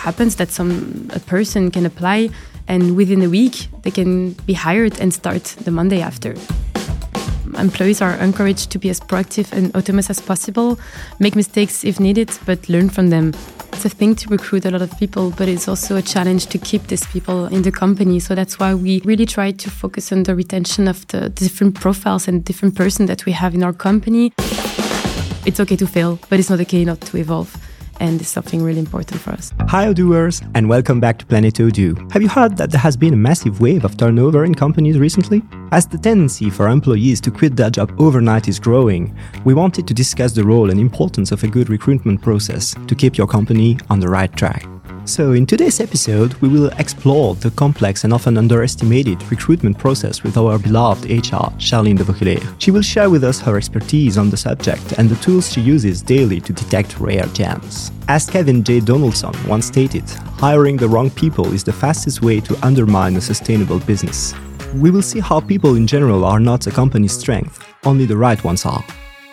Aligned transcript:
happens 0.00 0.36
that 0.36 0.50
some 0.50 1.08
a 1.12 1.20
person 1.20 1.70
can 1.70 1.84
apply 1.86 2.30
and 2.66 2.96
within 2.96 3.22
a 3.22 3.28
week 3.28 3.68
they 3.82 3.90
can 3.90 4.32
be 4.46 4.54
hired 4.54 4.98
and 5.00 5.12
start 5.12 5.44
the 5.64 5.70
Monday 5.70 6.00
after. 6.00 6.34
Employees 7.58 8.00
are 8.00 8.14
encouraged 8.14 8.70
to 8.70 8.78
be 8.78 8.88
as 8.90 9.00
proactive 9.00 9.52
and 9.52 9.74
autonomous 9.76 10.08
as 10.08 10.20
possible, 10.20 10.78
make 11.18 11.36
mistakes 11.36 11.84
if 11.84 12.00
needed, 12.00 12.30
but 12.46 12.68
learn 12.68 12.88
from 12.88 13.10
them. 13.10 13.34
It's 13.72 13.84
a 13.84 13.88
thing 13.88 14.14
to 14.16 14.28
recruit 14.28 14.64
a 14.64 14.70
lot 14.70 14.82
of 14.82 14.90
people, 14.98 15.32
but 15.36 15.48
it's 15.48 15.68
also 15.68 15.96
a 15.96 16.02
challenge 16.02 16.46
to 16.46 16.58
keep 16.58 16.86
these 16.86 17.06
people 17.06 17.46
in 17.46 17.62
the 17.62 17.72
company. 17.72 18.20
So 18.20 18.34
that's 18.34 18.58
why 18.58 18.74
we 18.74 19.00
really 19.04 19.26
try 19.26 19.50
to 19.52 19.70
focus 19.70 20.12
on 20.12 20.22
the 20.22 20.34
retention 20.34 20.88
of 20.88 21.06
the 21.08 21.28
different 21.28 21.74
profiles 21.74 22.28
and 22.28 22.44
different 22.44 22.74
person 22.74 23.06
that 23.06 23.26
we 23.26 23.32
have 23.32 23.54
in 23.54 23.62
our 23.62 23.72
company. 23.72 24.32
It's 25.44 25.60
okay 25.60 25.76
to 25.76 25.86
fail, 25.86 26.18
but 26.28 26.38
it's 26.38 26.50
not 26.50 26.60
okay 26.60 26.84
not 26.84 27.00
to 27.00 27.16
evolve 27.16 27.56
and 28.00 28.20
it's 28.20 28.30
something 28.30 28.62
really 28.62 28.80
important 28.80 29.20
for 29.20 29.30
us. 29.30 29.52
Hi, 29.68 29.86
Odooers, 29.86 30.42
and 30.54 30.68
welcome 30.68 30.98
back 30.98 31.18
to 31.18 31.26
Planet 31.26 31.54
Odoo. 31.54 32.10
Have 32.12 32.22
you 32.22 32.28
heard 32.28 32.56
that 32.56 32.70
there 32.70 32.80
has 32.80 32.96
been 32.96 33.14
a 33.14 33.16
massive 33.16 33.60
wave 33.60 33.84
of 33.84 33.96
turnover 33.96 34.44
in 34.44 34.54
companies 34.54 34.98
recently? 34.98 35.42
As 35.70 35.86
the 35.86 35.98
tendency 35.98 36.50
for 36.50 36.68
employees 36.68 37.20
to 37.20 37.30
quit 37.30 37.54
their 37.54 37.70
job 37.70 37.94
overnight 38.00 38.48
is 38.48 38.58
growing, 38.58 39.16
we 39.44 39.54
wanted 39.54 39.86
to 39.86 39.94
discuss 39.94 40.32
the 40.32 40.44
role 40.44 40.70
and 40.70 40.80
importance 40.80 41.30
of 41.30 41.44
a 41.44 41.48
good 41.48 41.68
recruitment 41.68 42.20
process 42.22 42.74
to 42.88 42.94
keep 42.94 43.16
your 43.16 43.26
company 43.26 43.78
on 43.88 44.00
the 44.00 44.08
right 44.08 44.34
track. 44.34 44.66
So, 45.06 45.32
in 45.32 45.44
today's 45.44 45.80
episode, 45.80 46.34
we 46.34 46.48
will 46.48 46.68
explore 46.78 47.34
the 47.34 47.50
complex 47.52 48.04
and 48.04 48.12
often 48.12 48.38
underestimated 48.38 49.20
recruitment 49.30 49.76
process 49.76 50.22
with 50.22 50.36
our 50.36 50.58
beloved 50.58 51.04
HR, 51.04 51.50
Charline 51.58 51.96
de 51.96 52.04
Vogeleer. 52.04 52.54
She 52.58 52.70
will 52.70 52.82
share 52.82 53.10
with 53.10 53.24
us 53.24 53.40
her 53.40 53.56
expertise 53.56 54.18
on 54.18 54.30
the 54.30 54.36
subject 54.36 54.98
and 54.98 55.08
the 55.08 55.16
tools 55.16 55.52
she 55.52 55.62
uses 55.62 56.00
daily 56.00 56.40
to 56.42 56.52
detect 56.52 57.00
rare 57.00 57.26
gems. 57.32 57.90
As 58.08 58.30
Kevin 58.30 58.62
J. 58.62 58.80
Donaldson 58.80 59.34
once 59.48 59.66
stated, 59.66 60.08
hiring 60.38 60.76
the 60.76 60.88
wrong 60.88 61.10
people 61.10 61.52
is 61.52 61.64
the 61.64 61.72
fastest 61.72 62.22
way 62.22 62.38
to 62.40 62.64
undermine 62.64 63.16
a 63.16 63.20
sustainable 63.20 63.80
business. 63.80 64.34
We 64.74 64.90
will 64.90 65.02
see 65.02 65.20
how 65.20 65.40
people 65.40 65.74
in 65.74 65.86
general 65.86 66.24
are 66.24 66.38
not 66.38 66.66
a 66.68 66.70
company's 66.70 67.18
strength, 67.18 67.66
only 67.84 68.06
the 68.06 68.16
right 68.16 68.42
ones 68.44 68.64
are. 68.64 68.84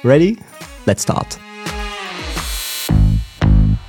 Ready? 0.04 0.40
Let's 0.88 1.04
start. 1.04 1.38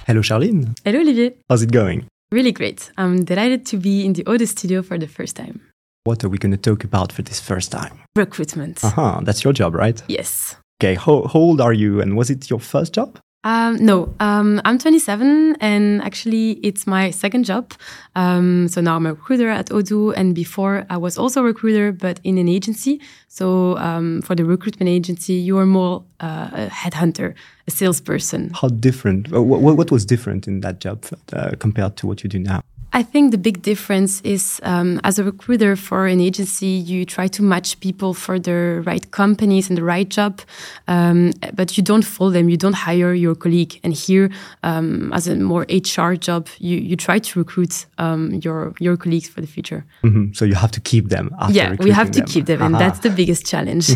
Hello, 0.09 0.23
Charline. 0.23 0.75
Hello, 0.87 1.01
Olivier. 1.01 1.35
How's 1.51 1.63
it 1.63 1.71
going? 1.71 2.07
Really 2.33 2.51
great. 2.51 2.91
I'm 2.97 3.27
delighted 3.27 3.67
to 3.67 3.77
be 3.77 4.07
in 4.07 4.15
the 4.15 4.25
Odoo 4.25 4.49
studio 4.49 4.81
for 4.83 4.97
the 4.97 5.07
first 5.07 5.37
time. 5.37 5.61
What 6.05 6.25
are 6.25 6.31
we 6.31 6.39
going 6.39 6.53
to 6.53 6.57
talk 6.71 6.83
about 6.83 7.13
for 7.13 7.21
this 7.21 7.41
first 7.41 7.71
time? 7.71 8.01
Recruitment. 8.17 8.83
Uh 8.83 8.89
huh. 8.89 9.21
That's 9.23 9.45
your 9.45 9.53
job, 9.53 9.75
right? 9.75 10.03
Yes. 10.09 10.57
Okay. 10.81 10.95
How, 10.95 11.27
how 11.27 11.39
old 11.39 11.61
are 11.61 11.75
you? 11.75 12.01
And 12.01 12.17
was 12.17 12.31
it 12.31 12.49
your 12.49 12.59
first 12.59 12.95
job? 12.95 13.19
Um, 13.45 13.77
no, 13.77 14.15
um, 14.19 14.61
I'm 14.65 14.79
27 14.79 15.57
and 15.61 16.03
actually 16.03 16.53
it's 16.63 16.87
my 16.87 17.11
second 17.11 17.45
job. 17.45 17.73
Um, 18.17 18.67
so 18.69 18.81
now 18.81 18.97
I'm 18.97 19.07
a 19.07 19.15
recruiter 19.15 19.49
at 19.49 19.67
Odoo 19.67 20.13
and 20.17 20.35
before 20.35 20.85
I 20.91 20.97
was 20.97 21.17
also 21.17 21.41
a 21.43 21.45
recruiter, 21.45 21.93
but 21.93 22.19
in 22.25 22.37
an 22.37 22.49
agency. 22.49 23.01
So 23.29 23.77
um, 23.79 24.23
for 24.23 24.35
the 24.35 24.45
recruitment 24.45 24.89
agency, 24.89 25.35
you 25.35 25.57
are 25.59 25.67
more 25.67 26.03
uh, 26.21 26.51
a 26.53 26.67
headhunter, 26.67 27.35
a 27.69 27.71
salesperson. 27.71 28.51
How 28.61 28.69
different? 28.69 29.31
What, 29.31 29.61
what 29.77 29.91
was 29.93 30.05
different 30.05 30.49
in 30.49 30.61
that 30.61 30.81
job 30.81 31.07
uh, 31.33 31.53
compared 31.61 31.97
to 31.99 32.09
what 32.09 32.25
you 32.25 32.29
do 32.29 32.41
now? 32.41 32.63
I 32.93 33.03
think 33.03 33.33
the 33.33 33.39
big 33.39 33.61
difference 33.61 34.23
is 34.23 34.61
um, 34.63 34.99
as 35.05 35.19
a 35.19 35.25
recruiter 35.25 35.77
for 35.77 36.07
an 36.07 36.21
agency, 36.21 36.67
you 36.67 37.05
try 37.05 37.27
to 37.29 37.43
match 37.43 37.79
people 37.81 38.15
for 38.15 38.39
the 38.39 38.83
right 38.87 39.11
companies 39.11 39.69
and 39.69 39.77
the 39.77 39.85
right 39.85 40.09
job, 40.09 40.41
um, 40.87 41.33
but 41.55 41.77
you 41.77 41.83
don't 41.83 42.05
follow 42.05 42.31
them. 42.31 42.49
You 42.49 42.57
don't 42.57 42.75
hire 42.75 43.13
your 43.13 43.35
colleague. 43.35 43.79
And 43.85 43.93
here, 43.93 44.31
um, 44.63 45.13
as 45.13 45.29
a 45.29 45.37
more 45.37 45.67
HR 45.69 46.15
job, 46.15 46.49
you, 46.59 46.79
you 46.79 46.97
try 46.97 47.19
to 47.19 47.39
recruit 47.39 47.87
um, 47.99 48.41
your 48.43 48.73
your 48.81 48.97
colleagues 48.97 49.29
for 49.29 49.43
the 49.43 49.47
future. 49.47 49.85
Mm 50.03 50.13
-hmm. 50.13 50.35
So 50.35 50.45
you 50.45 50.57
have 50.57 50.71
to 50.73 50.81
keep 50.83 51.09
them. 51.09 51.31
yeah, 51.51 51.77
we 51.79 51.93
have 51.93 52.11
to 52.11 52.21
them. 52.21 52.29
keep 52.33 52.47
them, 52.47 52.63
and 52.63 52.75
Aha. 52.75 52.85
that's 52.85 53.01
the 53.01 53.11
biggest 53.11 53.47
challenge. 53.47 53.87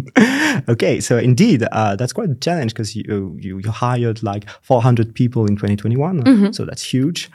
okay, 0.72 1.00
so 1.00 1.18
indeed, 1.18 1.62
uh, 1.62 1.94
that's 1.96 2.12
quite 2.12 2.30
a 2.30 2.36
challenge 2.38 2.72
because 2.74 2.98
you, 2.98 3.36
you 3.40 3.60
you 3.60 3.72
hired 3.72 4.22
like 4.22 4.46
400 4.62 5.12
people 5.12 5.42
in 5.42 5.56
2021, 5.56 6.16
mm 6.16 6.22
-hmm. 6.22 6.52
so 6.52 6.64
that's 6.64 6.94
huge 6.94 7.28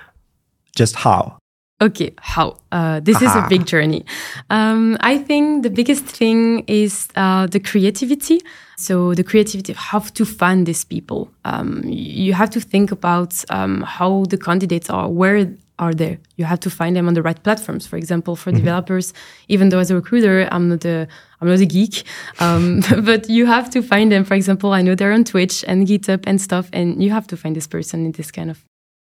just 0.77 0.95
how? 0.95 1.38
Okay, 1.79 2.11
how? 2.17 2.57
Uh, 2.71 2.99
this 3.01 3.21
is 3.21 3.35
a 3.35 3.45
big 3.49 3.67
journey. 3.67 4.03
Um, 4.49 4.97
I 5.01 5.19
think 5.19 5.61
the 5.61 5.69
biggest 5.69 6.05
thing 6.05 6.63
is 6.65 7.07
uh, 7.15 7.45
the 7.45 7.59
creativity. 7.59 8.41
So 8.77 9.13
the 9.13 9.23
creativity 9.23 9.73
of 9.73 9.77
how 9.77 9.99
to 9.99 10.25
find 10.25 10.65
these 10.65 10.83
people. 10.83 11.29
Um, 11.45 11.83
you 11.85 12.33
have 12.33 12.49
to 12.51 12.59
think 12.59 12.91
about 12.91 13.43
um, 13.51 13.81
how 13.81 14.25
the 14.29 14.38
candidates 14.38 14.89
are, 14.89 15.07
where 15.07 15.53
are 15.77 15.93
they. 15.93 16.17
You 16.35 16.45
have 16.45 16.59
to 16.61 16.71
find 16.71 16.95
them 16.95 17.07
on 17.07 17.13
the 17.13 17.21
right 17.21 17.41
platforms. 17.44 17.85
For 17.85 17.97
example, 17.97 18.35
for 18.35 18.49
mm-hmm. 18.49 18.57
developers, 18.57 19.13
even 19.47 19.69
though 19.69 19.79
as 19.79 19.91
a 19.91 19.95
recruiter, 19.95 20.47
I'm 20.51 20.69
not 20.69 20.83
a 20.85 21.07
I'm 21.41 21.47
not 21.47 21.59
a 21.59 21.65
geek, 21.65 22.03
um, 22.39 22.81
but 23.03 23.29
you 23.29 23.45
have 23.45 23.69
to 23.71 23.83
find 23.83 24.11
them. 24.11 24.23
For 24.23 24.33
example, 24.33 24.73
I 24.73 24.81
know 24.81 24.95
they're 24.95 25.13
on 25.13 25.23
Twitch 25.23 25.63
and 25.67 25.85
GitHub 25.85 26.23
and 26.25 26.41
stuff, 26.41 26.69
and 26.73 27.03
you 27.03 27.11
have 27.11 27.27
to 27.27 27.38
find 27.38 27.55
this 27.55 27.67
person 27.67 28.05
in 28.05 28.11
this 28.13 28.31
kind 28.31 28.49
of 28.49 28.63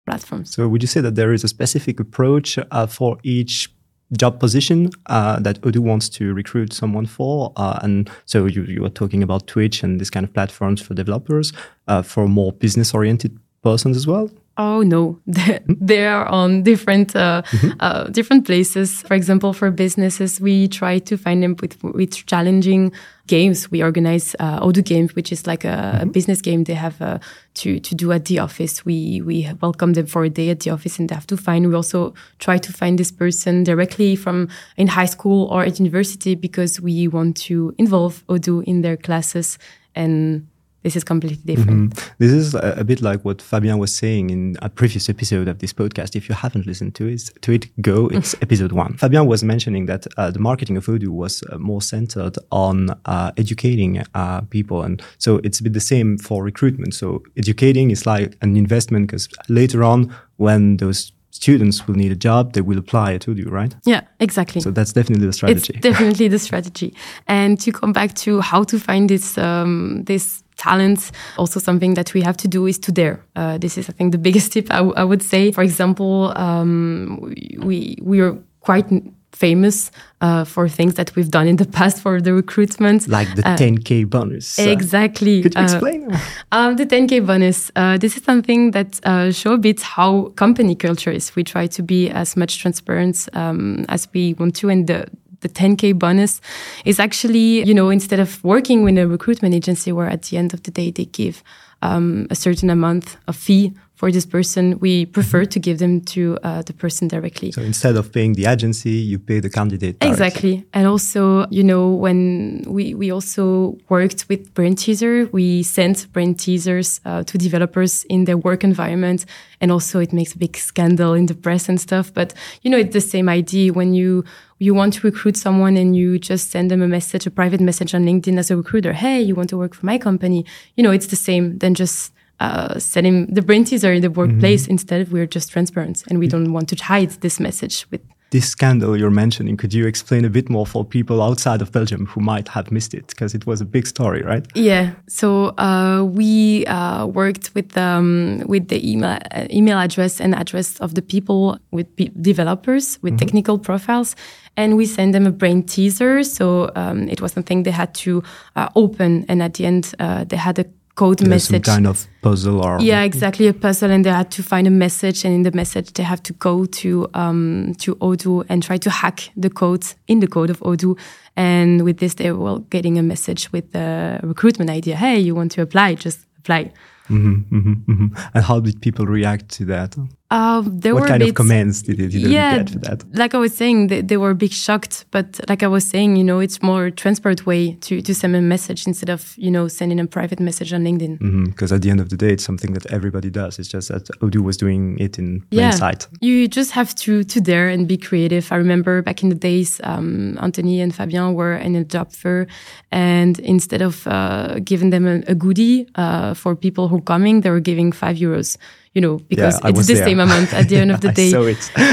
platforms. 0.05 0.53
So, 0.53 0.67
would 0.67 0.81
you 0.81 0.87
say 0.87 1.01
that 1.01 1.15
there 1.15 1.33
is 1.33 1.43
a 1.43 1.47
specific 1.47 1.99
approach 1.99 2.57
uh, 2.71 2.87
for 2.87 3.17
each 3.23 3.71
job 4.15 4.39
position 4.39 4.91
uh, 5.07 5.39
that 5.39 5.59
Odoo 5.61 5.79
wants 5.79 6.09
to 6.09 6.33
recruit 6.33 6.73
someone 6.73 7.05
for? 7.05 7.51
Uh, 7.55 7.79
and 7.81 8.09
so, 8.25 8.45
you, 8.45 8.63
you 8.63 8.85
are 8.85 8.89
talking 8.89 9.23
about 9.23 9.47
Twitch 9.47 9.83
and 9.83 9.99
this 9.99 10.09
kind 10.09 10.23
of 10.23 10.33
platforms 10.33 10.81
for 10.81 10.93
developers, 10.93 11.53
uh, 11.87 12.01
for 12.01 12.27
more 12.27 12.51
business 12.51 12.93
oriented 12.93 13.37
persons 13.63 13.97
as 13.97 14.07
well? 14.07 14.29
Oh 14.57 14.83
no, 14.83 15.19
they 15.67 16.05
are 16.05 16.25
on 16.27 16.63
different 16.63 17.13
uh, 17.13 17.41
mm-hmm. 17.45 17.71
uh, 17.81 18.05
different 18.05 18.45
places. 18.45 19.01
For 19.01 19.13
example, 19.13 19.51
for 19.51 19.69
businesses, 19.69 20.39
we 20.39 20.69
try 20.69 20.99
to 20.99 21.17
find 21.17 21.43
them 21.43 21.57
with 21.59 21.83
with 21.83 22.25
challenging 22.25 22.93
games. 23.27 23.69
We 23.69 23.83
organize 23.83 24.33
uh, 24.39 24.61
Odoo 24.61 24.81
games, 24.81 25.13
which 25.13 25.33
is 25.33 25.45
like 25.45 25.65
a, 25.65 25.67
mm-hmm. 25.67 26.03
a 26.03 26.05
business 26.05 26.41
game 26.41 26.63
they 26.63 26.73
have 26.73 27.01
uh, 27.01 27.19
to 27.55 27.81
to 27.81 27.95
do 27.95 28.13
at 28.13 28.25
the 28.25 28.39
office. 28.39 28.85
We 28.85 29.21
we 29.21 29.51
welcome 29.61 29.91
them 29.91 30.05
for 30.05 30.23
a 30.23 30.29
day 30.29 30.49
at 30.51 30.61
the 30.61 30.69
office, 30.69 30.99
and 30.99 31.09
they 31.09 31.15
have 31.15 31.27
to 31.27 31.37
find. 31.37 31.67
We 31.67 31.75
also 31.75 32.13
try 32.39 32.57
to 32.57 32.71
find 32.71 32.97
this 32.97 33.11
person 33.11 33.65
directly 33.65 34.15
from 34.15 34.47
in 34.77 34.87
high 34.87 35.07
school 35.07 35.49
or 35.51 35.65
at 35.65 35.79
university 35.79 36.33
because 36.33 36.79
we 36.79 37.09
want 37.09 37.35
to 37.47 37.75
involve 37.77 38.25
Odoo 38.27 38.63
in 38.63 38.83
their 38.83 38.95
classes 38.95 39.57
and 39.95 40.47
this 40.85 40.95
is 40.95 41.03
completely 41.03 41.55
different. 41.55 41.95
Mm-hmm. 41.95 42.13
This 42.19 42.31
is 42.31 42.53
a, 42.53 42.75
a, 42.77 42.83
bit 42.83 43.01
like 43.01 43.25
what 43.25 43.41
Fabien 43.41 43.79
was 43.79 43.91
saying 43.93 44.29
in 44.29 44.55
a 44.61 44.69
previous 44.69 45.09
episode 45.09 45.47
of 45.47 45.57
this 45.57 45.73
podcast. 45.73 46.15
If 46.15 46.29
you 46.29 46.35
haven't 46.35 46.67
listened 46.67 46.93
to 46.95 47.07
it, 47.07 47.31
to 47.41 47.53
it 47.53 47.65
go. 47.81 48.07
It's 48.15 48.35
episode 48.39 48.71
one. 48.71 48.93
Fabien 48.93 49.25
was 49.25 49.43
mentioning 49.43 49.87
that 49.87 50.05
uh, 50.15 50.29
the 50.29 50.37
marketing 50.37 50.77
of 50.77 50.85
Odoo 50.85 51.09
was 51.09 51.41
uh, 51.51 51.57
more 51.57 51.81
centered 51.81 52.37
on 52.51 52.91
uh, 53.05 53.31
educating 53.35 54.03
uh, 54.13 54.41
people, 54.41 54.83
and 54.83 55.01
so 55.17 55.41
it's 55.43 55.59
a 55.59 55.63
bit 55.63 55.73
the 55.73 55.79
same 55.79 56.19
for 56.19 56.43
recruitment. 56.43 56.93
So 56.93 57.23
educating 57.35 57.89
is 57.89 58.05
like 58.05 58.37
an 58.43 58.55
investment 58.55 59.07
because 59.07 59.27
later 59.49 59.83
on, 59.83 60.15
when 60.37 60.77
those 60.77 61.11
students 61.35 61.85
will 61.85 61.95
need 61.95 62.11
a 62.11 62.15
job, 62.15 62.53
they 62.53 62.61
will 62.61 62.77
apply 62.77 63.17
to 63.17 63.33
you, 63.33 63.49
right? 63.49 63.75
Yeah, 63.85 64.01
exactly. 64.19 64.61
So 64.61 64.71
that's 64.71 64.93
definitely 64.93 65.27
the 65.27 65.33
strategy. 65.33 65.73
It's 65.73 65.81
definitely 65.89 66.29
the 66.29 66.39
strategy. 66.39 66.93
And 67.27 67.59
to 67.59 67.71
come 67.71 67.91
back 67.91 68.13
to 68.25 68.39
how 68.39 68.63
to 68.63 68.79
find 68.79 69.09
this 69.09 69.37
um, 69.37 70.03
this 70.05 70.43
talent, 70.57 71.11
also 71.37 71.59
something 71.59 71.95
that 71.95 72.13
we 72.13 72.21
have 72.21 72.37
to 72.37 72.47
do 72.47 72.65
is 72.65 72.79
to 72.79 72.91
dare. 72.91 73.19
Uh, 73.35 73.57
this 73.57 73.77
is, 73.77 73.89
I 73.89 73.93
think, 73.93 74.13
the 74.13 74.17
biggest 74.17 74.51
tip 74.53 74.67
I, 74.71 74.79
I 74.79 75.03
would 75.03 75.21
say. 75.21 75.51
For 75.51 75.63
example, 75.63 76.31
um, 76.37 77.33
we 77.59 77.97
we 78.01 78.21
are 78.21 78.37
quite 78.61 78.87
famous 79.35 79.91
uh, 80.21 80.45
for 80.45 80.69
things 80.69 80.93
that 80.95 81.15
we've 81.15 81.29
done 81.29 81.47
in 81.47 81.57
the 81.57 81.65
past 81.65 82.01
for 82.01 82.21
the 82.21 82.33
recruitment. 82.33 83.07
Like 83.07 83.35
the 83.35 83.47
uh, 83.47 83.57
10K 83.57 84.09
bonus. 84.09 84.57
Exactly. 84.57 85.43
Could 85.43 85.55
you 85.55 85.61
uh, 85.61 85.63
explain? 85.63 86.19
Um, 86.51 86.77
the 86.77 86.85
10K 86.85 87.25
bonus. 87.25 87.69
Uh, 87.75 87.97
this 87.97 88.15
is 88.15 88.23
something 88.23 88.71
that 88.71 89.05
uh, 89.05 89.31
show 89.31 89.53
a 89.53 89.57
bit 89.57 89.81
how 89.81 90.29
company 90.35 90.75
culture 90.75 91.11
is. 91.11 91.35
We 91.35 91.43
try 91.43 91.67
to 91.67 91.83
be 91.83 92.09
as 92.09 92.37
much 92.37 92.59
transparent 92.59 93.27
um, 93.33 93.85
as 93.89 94.07
we 94.13 94.33
want 94.35 94.55
to. 94.57 94.69
And 94.69 94.87
the, 94.87 95.07
the 95.41 95.49
10K 95.49 95.99
bonus 95.99 96.39
is 96.85 96.99
actually, 96.99 97.65
you 97.65 97.73
know, 97.73 97.89
instead 97.89 98.19
of 98.19 98.41
working 98.43 98.83
with 98.83 98.97
a 98.97 99.07
recruitment 99.07 99.53
agency 99.53 99.91
where 99.91 100.07
at 100.07 100.23
the 100.23 100.37
end 100.37 100.53
of 100.53 100.63
the 100.63 100.71
day 100.71 100.91
they 100.91 101.05
give 101.05 101.43
um, 101.81 102.27
a 102.29 102.35
certain 102.35 102.69
amount 102.69 103.17
of 103.27 103.35
fee 103.35 103.73
for 103.95 104.11
this 104.11 104.25
person, 104.25 104.77
we 104.79 105.05
prefer 105.05 105.43
mm-hmm. 105.43 105.49
to 105.49 105.59
give 105.59 105.79
them 105.79 106.01
to 106.01 106.37
uh, 106.43 106.61
the 106.61 106.73
person 106.73 107.07
directly. 107.07 107.51
So 107.51 107.61
instead 107.61 107.95
of 107.95 108.11
paying 108.11 108.33
the 108.33 108.45
agency, 108.45 108.91
you 108.91 109.17
pay 109.19 109.39
the 109.39 109.49
candidate. 109.49 109.99
Directly. 109.99 110.11
Exactly. 110.11 110.65
And 110.73 110.85
also, 110.85 111.47
you 111.49 111.63
know, 111.63 111.89
when 111.89 112.63
we, 112.67 112.93
we 112.93 113.09
also 113.09 113.77
worked 113.87 114.25
with 114.27 114.53
brain 114.53 114.75
teaser, 114.75 115.27
we 115.31 115.63
sent 115.63 116.11
brain 116.11 116.35
teasers 116.35 116.99
uh, 117.05 117.23
to 117.23 117.37
developers 117.37 118.03
in 118.05 118.25
their 118.25 118.37
work 118.37 118.65
environment. 118.65 119.25
And 119.61 119.71
also 119.71 119.99
it 119.99 120.11
makes 120.11 120.33
a 120.33 120.37
big 120.37 120.57
scandal 120.57 121.13
in 121.13 121.27
the 121.27 121.35
press 121.35 121.69
and 121.69 121.79
stuff. 121.79 122.13
But, 122.13 122.33
you 122.63 122.69
know, 122.69 122.77
it's 122.77 122.93
the 122.93 123.01
same 123.01 123.29
idea 123.29 123.71
when 123.71 123.93
you, 123.93 124.25
you 124.59 124.73
want 124.73 124.93
to 124.95 125.07
recruit 125.07 125.37
someone 125.37 125.77
and 125.77 125.95
you 125.95 126.19
just 126.19 126.51
send 126.51 126.69
them 126.69 126.81
a 126.81 126.87
message, 126.87 127.25
a 127.25 127.31
private 127.31 127.61
message 127.61 127.95
on 127.95 128.05
LinkedIn 128.05 128.37
as 128.37 128.51
a 128.51 128.57
recruiter. 128.57 128.91
Hey, 128.91 129.21
you 129.21 129.35
want 129.35 129.49
to 129.51 129.57
work 129.57 129.73
for 129.73 129.85
my 129.85 129.97
company? 129.97 130.45
You 130.75 130.83
know, 130.83 130.91
it's 130.91 131.07
the 131.07 131.15
same 131.15 131.59
than 131.59 131.75
just 131.75 132.11
uh, 132.39 132.79
setting 132.79 133.27
the 133.27 133.41
brain 133.41 133.63
teaser 133.63 133.93
in 133.93 134.01
the 134.01 134.09
workplace. 134.09 134.63
Mm-hmm. 134.63 134.71
Instead, 134.71 135.11
we're 135.11 135.25
just 135.25 135.51
transparent 135.51 136.03
and 136.09 136.19
we 136.19 136.27
don't 136.27 136.51
want 136.53 136.69
to 136.69 136.75
hide 136.83 137.11
this 137.21 137.39
message 137.39 137.85
with 137.91 138.01
this 138.35 138.49
scandal 138.49 138.97
you're 138.97 139.09
mentioning, 139.09 139.55
could 139.55 139.73
you 139.73 139.87
explain 139.87 140.25
a 140.25 140.29
bit 140.29 140.49
more 140.49 140.65
for 140.65 140.83
people 140.83 141.21
outside 141.21 141.61
of 141.61 141.71
Belgium 141.71 142.05
who 142.07 142.19
might 142.19 142.47
have 142.49 142.69
missed 142.69 142.93
it? 142.93 143.07
Because 143.07 143.33
it 143.33 143.45
was 143.45 143.61
a 143.61 143.65
big 143.65 143.87
story, 143.87 144.23
right? 144.23 144.45
Yeah. 144.55 144.91
So 145.07 145.57
uh, 145.57 146.03
we 146.03 146.65
uh, 146.65 147.05
worked 147.05 147.55
with 147.55 147.77
um, 147.77 148.43
with 148.45 148.67
the 148.67 148.79
email 148.91 149.19
uh, 149.31 149.47
email 149.49 149.77
address 149.77 150.19
and 150.19 150.35
address 150.35 150.77
of 150.81 150.95
the 150.95 151.01
people 151.01 151.57
with 151.71 151.87
developers 152.21 152.99
with 153.01 153.13
mm 153.13 153.17
-hmm. 153.17 153.19
technical 153.19 153.57
profiles, 153.59 154.15
and 154.57 154.73
we 154.73 154.85
sent 154.85 155.13
them 155.13 155.25
a 155.25 155.31
brain 155.31 155.63
teaser. 155.63 156.23
So 156.23 156.69
um, 156.75 157.07
it 157.07 157.19
was 157.21 157.31
something 157.31 157.63
they 157.63 157.73
had 157.73 157.93
to 158.03 158.11
uh, 158.11 158.67
open, 158.73 159.23
and 159.27 159.41
at 159.41 159.53
the 159.53 159.65
end 159.65 159.93
uh, 159.99 160.25
they 160.27 160.39
had 160.39 160.59
a 160.59 160.65
code 160.95 161.19
There's 161.19 161.29
message. 161.29 161.65
Some 161.65 161.75
kind 161.75 161.87
of 161.87 162.07
puzzle 162.21 162.65
or 162.65 162.79
yeah, 162.81 163.03
exactly 163.03 163.47
a 163.47 163.53
puzzle, 163.53 163.91
and 163.91 164.03
they 164.03 164.09
had 164.09 164.31
to 164.31 164.43
find 164.43 164.67
a 164.67 164.71
message, 164.71 165.25
and 165.25 165.33
in 165.33 165.43
the 165.43 165.51
message 165.51 165.93
they 165.93 166.03
have 166.03 166.23
to 166.23 166.33
go 166.33 166.65
to 166.65 167.07
um, 167.13 167.75
to 167.79 167.95
Odoo 167.95 168.45
and 168.49 168.63
try 168.63 168.77
to 168.77 168.89
hack 168.89 169.29
the 169.35 169.49
code 169.49 169.85
in 170.07 170.19
the 170.19 170.27
code 170.27 170.49
of 170.49 170.59
Odoo. 170.61 170.97
And 171.35 171.83
with 171.83 171.97
this, 171.97 172.13
they 172.13 172.31
were 172.31 172.59
getting 172.69 172.97
a 172.97 173.03
message 173.03 173.51
with 173.51 173.73
the 173.73 174.19
recruitment 174.23 174.69
idea. 174.69 174.95
Hey, 174.95 175.19
you 175.19 175.35
want 175.35 175.51
to 175.53 175.61
apply? 175.61 175.95
Just 175.95 176.19
apply. 176.39 176.71
Mm-hmm, 177.09 177.55
mm-hmm, 177.55 177.91
mm-hmm. 177.91 178.15
And 178.33 178.43
how 178.43 178.59
did 178.59 178.81
people 178.81 179.05
react 179.05 179.49
to 179.49 179.65
that? 179.65 179.95
Uh, 180.31 180.63
there 180.65 180.95
what 180.95 181.01
were 181.01 181.07
kind 181.07 181.19
bit, 181.19 181.29
of 181.29 181.35
comments 181.35 181.83
did, 181.83 181.97
did 181.97 182.11
you 182.11 182.27
yeah, 182.29 182.57
get 182.57 182.69
for 182.71 182.79
that? 182.79 183.03
Like 183.15 183.35
I 183.35 183.37
was 183.37 183.55
saying, 183.55 183.87
they, 183.87 184.01
they, 184.01 184.17
were 184.17 184.31
a 184.31 184.35
bit 184.35 184.51
shocked. 184.51 185.05
But 185.11 185.39
like 185.47 185.61
I 185.61 185.67
was 185.67 185.85
saying, 185.85 186.15
you 186.15 186.23
know, 186.23 186.39
it's 186.39 186.63
more 186.63 186.89
transparent 186.89 187.45
way 187.45 187.73
to, 187.81 188.01
to 188.01 188.15
send 188.15 188.35
a 188.35 188.41
message 188.41 188.87
instead 188.87 189.09
of, 189.09 189.35
you 189.37 189.51
know, 189.51 189.67
sending 189.67 189.99
a 189.99 190.07
private 190.07 190.39
message 190.39 190.73
on 190.73 190.83
LinkedIn. 190.83 191.19
Because 191.19 191.69
mm-hmm, 191.69 191.75
at 191.75 191.81
the 191.83 191.91
end 191.91 191.99
of 191.99 192.09
the 192.09 192.17
day, 192.17 192.29
it's 192.29 192.43
something 192.43 192.73
that 192.73 192.87
everybody 192.87 193.29
does. 193.29 193.59
It's 193.59 193.69
just 193.69 193.89
that 193.89 194.07
Odoo 194.21 194.41
was 194.41 194.57
doing 194.57 194.97
it 194.97 195.19
in 195.19 195.41
plain 195.41 195.61
yeah, 195.61 195.69
sight. 195.69 196.07
You 196.21 196.47
just 196.47 196.71
have 196.71 196.95
to, 196.95 197.23
to 197.23 197.39
dare 197.39 197.69
and 197.69 197.87
be 197.87 197.95
creative. 197.95 198.51
I 198.51 198.55
remember 198.55 199.03
back 199.03 199.21
in 199.21 199.29
the 199.29 199.35
days, 199.35 199.79
um, 199.83 200.39
Anthony 200.41 200.81
and 200.81 200.93
Fabien 200.93 201.35
were 201.35 201.55
in 201.55 201.75
a 201.75 201.83
job 201.83 202.11
fair. 202.11 202.47
And 202.91 203.37
instead 203.39 203.83
of 203.83 204.07
uh, 204.07 204.57
giving 204.63 204.89
them 204.89 205.05
a, 205.05 205.21
a 205.27 205.35
goodie 205.35 205.87
uh, 205.93 206.33
for 206.33 206.55
people 206.55 206.87
who 206.87 206.97
are 206.97 207.01
coming, 207.01 207.41
they 207.41 207.51
were 207.51 207.59
giving 207.59 207.91
five 207.91 208.17
euros 208.17 208.57
you 208.95 209.01
know, 209.01 209.19
because 209.27 209.59
yeah, 209.61 209.69
it's 209.69 209.87
the 209.87 209.93
there. 209.93 210.05
same 210.05 210.19
amount 210.21 210.53
at 210.53 210.69
the 210.69 210.77
end 210.77 210.89
of 210.89 211.01
the 211.01 211.11
day. 211.21 211.31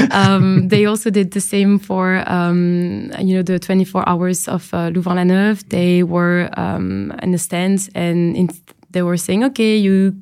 um, 0.11 0.69
they 0.69 0.85
also 0.85 1.09
did 1.09 1.31
the 1.31 1.41
same 1.41 1.77
for, 1.77 2.23
um, 2.27 3.11
you 3.19 3.35
know, 3.35 3.43
the 3.43 3.59
24 3.59 4.07
hours 4.07 4.47
of 4.47 4.73
uh, 4.73 4.87
Louvain-la-Neuve. 4.87 5.67
They 5.67 6.01
were 6.01 6.49
um, 6.55 7.11
in 7.21 7.31
the 7.31 7.37
stands 7.37 7.89
and 7.93 8.35
in, 8.37 8.49
they 8.89 9.01
were 9.01 9.17
saying, 9.17 9.43
okay, 9.43 9.75
you 9.75 10.15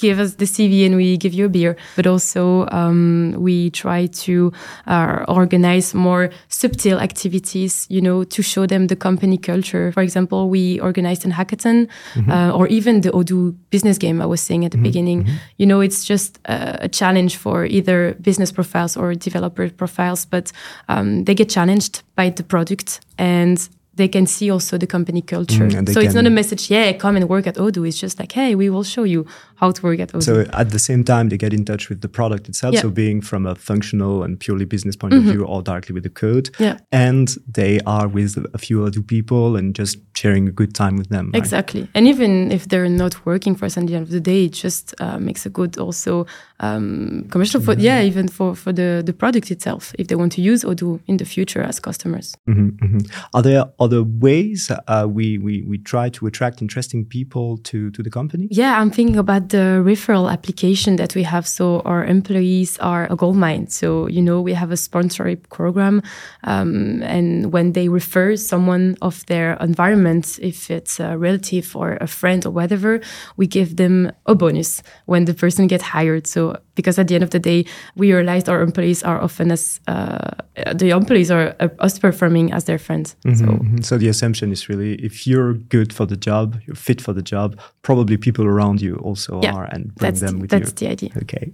give 0.00 0.18
us 0.18 0.34
the 0.34 0.46
CV 0.46 0.86
and 0.86 0.96
we 0.96 1.16
give 1.16 1.32
you 1.34 1.44
a 1.44 1.48
beer. 1.48 1.76
But 1.94 2.06
also, 2.06 2.66
um, 2.72 3.34
we 3.38 3.70
try 3.70 4.06
to 4.06 4.52
uh, 4.86 5.24
organize 5.28 5.94
more 5.94 6.30
subtle 6.48 6.98
activities, 6.98 7.86
you 7.90 8.00
know, 8.00 8.24
to 8.24 8.42
show 8.42 8.66
them 8.66 8.88
the 8.88 8.96
company 8.96 9.38
culture. 9.38 9.92
For 9.92 10.02
example, 10.02 10.48
we 10.48 10.80
organized 10.80 11.24
an 11.24 11.32
hackathon 11.32 11.88
mm-hmm. 12.14 12.30
uh, 12.30 12.50
or 12.50 12.66
even 12.68 13.02
the 13.02 13.10
Odoo 13.10 13.54
business 13.70 13.98
game 13.98 14.20
I 14.22 14.26
was 14.26 14.40
saying 14.40 14.64
at 14.64 14.72
the 14.72 14.78
mm-hmm. 14.78 14.82
beginning. 14.82 15.24
Mm-hmm. 15.24 15.36
You 15.58 15.66
know, 15.66 15.80
it's 15.80 16.04
just 16.04 16.38
a, 16.46 16.84
a, 16.84 16.88
challenge 16.88 17.36
for 17.36 17.64
either 17.64 18.14
business 18.20 18.50
profiles 18.50 18.96
or 18.96 19.14
developer 19.14 19.70
profiles, 19.70 20.24
but 20.24 20.50
um, 20.88 21.24
they 21.24 21.34
get 21.34 21.48
challenged 21.48 22.02
by 22.16 22.30
the 22.30 22.42
product 22.42 23.00
and 23.18 23.68
they 23.94 24.08
can 24.08 24.26
see 24.26 24.50
also 24.50 24.78
the 24.78 24.86
company 24.86 25.20
culture. 25.20 25.66
Mm, 25.66 25.92
so 25.92 26.00
it's 26.00 26.14
not 26.14 26.26
a 26.26 26.30
message, 26.30 26.70
yeah, 26.70 26.92
come 26.92 27.16
and 27.16 27.28
work 27.28 27.46
at 27.46 27.56
Odoo. 27.56 27.86
It's 27.86 27.98
just 27.98 28.18
like, 28.18 28.32
hey, 28.32 28.54
we 28.54 28.70
will 28.70 28.84
show 28.84 29.02
you 29.02 29.26
how 29.56 29.72
to 29.72 29.82
work 29.82 29.98
at 29.98 30.12
Odoo. 30.12 30.22
So 30.22 30.46
at 30.52 30.70
the 30.70 30.78
same 30.78 31.04
time, 31.04 31.28
they 31.28 31.36
get 31.36 31.52
in 31.52 31.64
touch 31.64 31.88
with 31.88 32.00
the 32.00 32.08
product 32.08 32.48
itself. 32.48 32.74
Yeah. 32.74 32.82
So 32.82 32.90
being 32.90 33.20
from 33.20 33.46
a 33.46 33.54
functional 33.54 34.22
and 34.22 34.38
purely 34.38 34.64
business 34.64 34.96
point 34.96 35.14
mm-hmm. 35.14 35.28
of 35.28 35.34
view, 35.34 35.44
or 35.44 35.62
directly 35.62 35.92
with 35.92 36.04
the 36.04 36.10
code. 36.10 36.50
Yeah. 36.58 36.78
And 36.92 37.34
they 37.46 37.80
are 37.80 38.06
with 38.08 38.44
a 38.54 38.58
few 38.58 38.78
Odoo 38.78 39.06
people 39.06 39.56
and 39.56 39.74
just 39.74 39.98
sharing 40.14 40.46
a 40.48 40.52
good 40.52 40.74
time 40.74 40.96
with 40.96 41.08
them. 41.08 41.30
Right? 41.32 41.38
Exactly. 41.38 41.88
And 41.94 42.06
even 42.06 42.52
if 42.52 42.68
they're 42.68 42.88
not 42.88 43.26
working 43.26 43.56
for 43.56 43.66
us 43.66 43.76
at 43.76 43.86
the 43.86 43.94
end 43.96 44.04
of 44.04 44.10
the 44.10 44.20
day, 44.20 44.44
it 44.44 44.52
just 44.52 44.94
uh, 45.00 45.18
makes 45.18 45.44
a 45.46 45.50
good 45.50 45.78
also 45.78 46.26
um, 46.60 47.26
commercial 47.30 47.60
for, 47.60 47.74
yeah, 47.74 48.02
even 48.02 48.28
for, 48.28 48.54
for 48.54 48.72
the, 48.72 49.02
the 49.04 49.12
product 49.12 49.50
itself, 49.50 49.92
if 49.98 50.06
they 50.06 50.14
want 50.14 50.32
to 50.32 50.40
use 50.40 50.62
Odoo 50.62 51.00
in 51.06 51.16
the 51.16 51.24
future 51.24 51.62
as 51.62 51.80
customers. 51.80 52.36
Mm-hmm, 52.48 52.68
mm-hmm. 52.84 52.98
Are 53.34 53.42
there 53.42 53.64
other 53.78 54.02
ways 54.02 54.70
uh, 54.86 55.06
we, 55.08 55.38
we, 55.38 55.62
we 55.62 55.78
try 55.78 56.10
to 56.10 56.26
attract 56.26 56.62
interesting 56.62 57.04
people 57.04 57.58
to, 57.58 57.90
to 57.90 58.02
the 58.02 58.10
company? 58.10 58.46
Yeah, 58.50 58.80
I'm 58.80 58.90
thinking 58.90 59.16
about 59.16 59.48
the 59.48 59.82
referral 59.84 60.30
application 60.30 60.96
that 60.96 61.14
we 61.14 61.22
have. 61.22 61.46
So 61.46 61.80
our 61.80 62.04
employees 62.04 62.78
are 62.78 63.10
a 63.10 63.16
gold 63.16 63.36
mine. 63.36 63.68
So, 63.68 64.06
you 64.06 64.22
know, 64.22 64.40
we 64.40 64.52
have 64.52 64.70
a 64.70 64.76
sponsorship 64.76 65.48
program. 65.48 66.02
Um, 66.44 67.02
and 67.02 67.52
when 67.52 67.72
they 67.72 67.88
refer 67.88 68.36
someone 68.36 68.96
of 69.00 69.24
their 69.26 69.54
environment, 69.54 70.38
if 70.42 70.70
it's 70.70 71.00
a 71.00 71.16
relative 71.16 71.74
or 71.74 71.96
a 72.00 72.06
friend 72.06 72.44
or 72.44 72.50
whatever, 72.50 73.00
we 73.36 73.46
give 73.46 73.76
them 73.76 74.12
a 74.26 74.34
bonus 74.34 74.82
when 75.06 75.24
the 75.24 75.34
person 75.34 75.66
gets 75.66 75.84
hired. 75.84 76.26
So 76.26 76.49
because 76.74 76.98
at 76.98 77.08
the 77.08 77.14
end 77.14 77.24
of 77.24 77.30
the 77.30 77.38
day, 77.38 77.64
we 77.96 78.12
realized 78.12 78.48
our 78.48 78.62
employees 78.62 79.02
are 79.02 79.20
often 79.20 79.50
as 79.50 79.80
uh, 79.86 80.30
the 80.74 80.90
employees 80.90 81.30
are 81.30 81.54
uh, 81.60 81.68
us 81.78 81.98
performing 81.98 82.52
as 82.52 82.64
their 82.64 82.78
friends. 82.78 83.16
Mm-hmm, 83.24 83.36
so. 83.36 83.44
Mm-hmm. 83.46 83.80
so 83.82 83.98
the 83.98 84.08
assumption 84.08 84.52
is 84.52 84.68
really 84.68 84.94
if 84.94 85.26
you're 85.26 85.54
good 85.54 85.92
for 85.92 86.06
the 86.06 86.16
job, 86.16 86.60
you're 86.66 86.76
fit 86.76 87.00
for 87.00 87.12
the 87.12 87.22
job, 87.22 87.58
probably 87.82 88.16
people 88.16 88.44
around 88.44 88.80
you 88.80 88.96
also 88.96 89.40
yeah, 89.42 89.54
are, 89.54 89.64
and 89.64 89.94
bring 89.94 90.14
them 90.14 90.38
with 90.40 90.50
that's 90.50 90.60
you. 90.60 90.64
That's 90.66 90.80
the 90.80 90.88
idea. 90.88 91.10
Okay. 91.22 91.52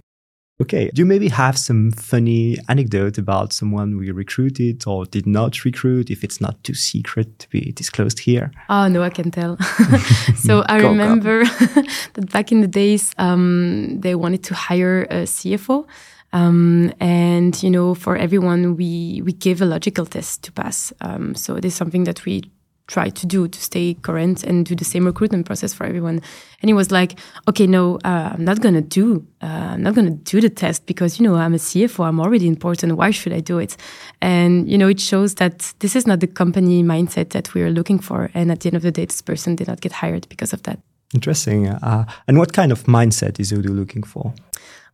Okay. 0.59 0.89
Do 0.91 1.01
you 1.01 1.05
maybe 1.05 1.27
have 1.27 1.55
some 1.57 1.91
funny 1.91 2.57
anecdote 2.67 3.19
about 3.19 3.53
someone 3.53 3.95
we 3.97 4.09
recruited 4.09 4.83
or 4.87 5.05
did 5.05 5.27
not 5.27 5.63
recruit, 5.63 6.09
if 6.09 6.23
it's 6.23 6.41
not 6.41 6.63
too 6.63 6.73
secret 6.73 7.37
to 7.39 7.49
be 7.49 7.71
disclosed 7.73 8.19
here? 8.19 8.51
Oh, 8.67 8.87
no, 8.87 9.03
I 9.03 9.11
can 9.11 9.29
tell. 9.29 9.57
so 10.35 10.63
I 10.67 10.81
go, 10.81 10.89
remember 10.89 11.43
that 12.13 12.31
back 12.31 12.51
in 12.51 12.61
the 12.61 12.67
days, 12.67 13.13
um, 13.19 13.99
they 14.01 14.15
wanted 14.15 14.43
to 14.45 14.55
hire 14.55 15.03
a 15.03 15.25
CFO. 15.25 15.85
Um, 16.33 16.91
and 16.99 17.61
you 17.61 17.69
know, 17.69 17.93
for 17.93 18.17
everyone, 18.17 18.75
we 18.75 19.21
we 19.23 19.31
give 19.33 19.61
a 19.61 19.65
logical 19.65 20.05
test 20.05 20.43
to 20.43 20.51
pass. 20.51 20.91
Um, 21.01 21.35
so 21.35 21.55
it 21.55 21.65
is 21.65 21.73
something 21.73 22.03
that 22.03 22.25
we 22.25 22.51
try 22.87 23.09
to 23.09 23.25
do 23.25 23.47
to 23.47 23.61
stay 23.61 23.93
current 23.95 24.43
and 24.43 24.65
do 24.65 24.75
the 24.75 24.85
same 24.85 25.05
recruitment 25.05 25.45
process 25.45 25.73
for 25.73 25.85
everyone. 25.85 26.21
And 26.61 26.69
he 26.69 26.73
was 26.73 26.89
like, 26.89 27.19
okay, 27.47 27.67
no, 27.67 27.97
uh, 28.05 28.31
I'm 28.33 28.45
not 28.45 28.61
going 28.61 28.73
to 28.75 28.81
do, 28.81 29.25
uh, 29.41 29.73
I'm 29.73 29.83
not 29.83 29.95
to 29.95 30.09
do 30.09 30.41
the 30.41 30.49
test 30.49 30.85
because, 30.85 31.19
you 31.19 31.27
know, 31.27 31.35
I'm 31.35 31.53
a 31.53 31.57
CFO, 31.57 32.05
I'm 32.05 32.19
already 32.19 32.47
important. 32.47 32.97
Why 32.97 33.11
should 33.11 33.33
I 33.33 33.41
do 33.41 33.59
it? 33.59 33.77
And, 34.21 34.69
you 34.69 34.77
know, 34.77 34.87
it 34.87 34.99
shows 34.99 35.35
that 35.35 35.73
this 35.79 35.95
is 35.95 36.07
not 36.07 36.21
the 36.21 36.27
company 36.27 36.83
mindset 36.83 37.29
that 37.31 37.53
we 37.53 37.61
are 37.61 37.69
looking 37.69 37.99
for. 37.99 38.31
And 38.33 38.51
at 38.51 38.61
the 38.61 38.69
end 38.69 38.77
of 38.77 38.81
the 38.81 38.91
day, 38.91 39.05
this 39.05 39.21
person 39.21 39.55
did 39.55 39.67
not 39.67 39.81
get 39.81 39.91
hired 39.91 40.27
because 40.29 40.53
of 40.53 40.63
that. 40.63 40.79
Interesting. 41.13 41.67
Uh, 41.67 42.05
and 42.27 42.37
what 42.37 42.53
kind 42.53 42.71
of 42.71 42.83
mindset 42.83 43.39
is 43.39 43.51
Odoo 43.51 43.75
looking 43.75 44.03
for? 44.03 44.33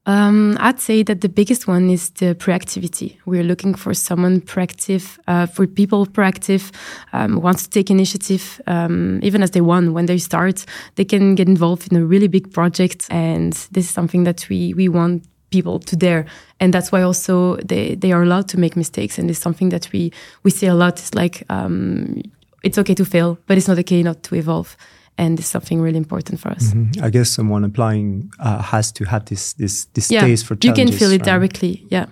Um, 0.06 0.58
I'd 0.60 0.82
say 0.82 1.02
that 1.04 1.22
the 1.22 1.30
biggest 1.30 1.66
one 1.66 1.90
is 1.90 2.10
the 2.12 2.36
proactivity. 2.36 3.18
We're 3.26 3.44
looking 3.44 3.74
for 3.74 3.94
someone 3.94 4.42
proactive, 4.42 5.18
uh, 5.28 5.46
for 5.46 5.66
people 5.66 6.06
proactive, 6.06 6.72
um, 7.14 7.42
wants 7.42 7.64
to 7.64 7.70
take 7.70 7.90
initiative, 7.90 8.60
um, 8.68 9.22
even 9.24 9.42
as 9.42 9.52
they 9.52 9.62
want. 9.62 9.94
When 9.94 10.08
they 10.08 10.18
start, 10.18 10.66
they 10.96 11.06
can 11.06 11.36
get 11.36 11.48
involved 11.48 11.90
in 11.90 11.98
a 11.98 12.06
really 12.06 12.28
big 12.28 12.52
project, 12.52 13.08
and 13.10 13.54
this 13.72 13.86
is 13.86 13.92
something 13.92 14.26
that 14.26 14.50
we 14.50 14.74
we 14.74 14.90
want 14.90 15.24
people 15.52 15.80
to 15.80 15.96
dare 15.96 16.26
and 16.60 16.74
that's 16.74 16.92
why 16.92 17.04
also 17.04 17.58
they 17.58 17.94
they 17.94 18.12
are 18.12 18.24
allowed 18.24 18.48
to 18.48 18.60
make 18.60 18.76
mistakes 18.76 19.20
and 19.20 19.30
it's 19.30 19.40
something 19.40 19.70
that 19.70 19.88
we 19.94 20.12
we 20.42 20.50
say 20.50 20.66
a 20.66 20.74
lot 20.74 20.98
it's 20.98 21.14
like 21.14 21.44
um, 21.50 22.24
it's 22.64 22.80
okay 22.80 22.96
to 22.96 23.06
fail 23.06 23.38
but 23.46 23.56
it's 23.56 23.68
not 23.68 23.78
okay 23.78 24.02
not 24.02 24.24
to 24.24 24.34
evolve 24.34 24.76
and 25.18 25.40
it's 25.40 25.48
something 25.48 25.82
really 25.82 25.98
important 25.98 26.40
for 26.40 26.50
us. 26.50 26.74
Mm-hmm. 26.74 27.04
I 27.04 27.10
guess 27.10 27.30
someone 27.30 27.64
applying 27.64 28.32
uh, 28.40 28.62
has 28.62 28.92
to 28.94 29.06
have 29.06 29.26
this 29.26 29.54
this 29.54 29.86
this 29.94 30.12
yeah, 30.12 30.22
taste 30.22 30.46
for 30.46 30.56
challenges. 30.56 30.80
You 30.80 30.86
can 30.92 31.00
feel 31.00 31.12
it 31.12 31.22
right? 31.22 31.26
directly, 31.26 31.86
yeah. 31.90 32.08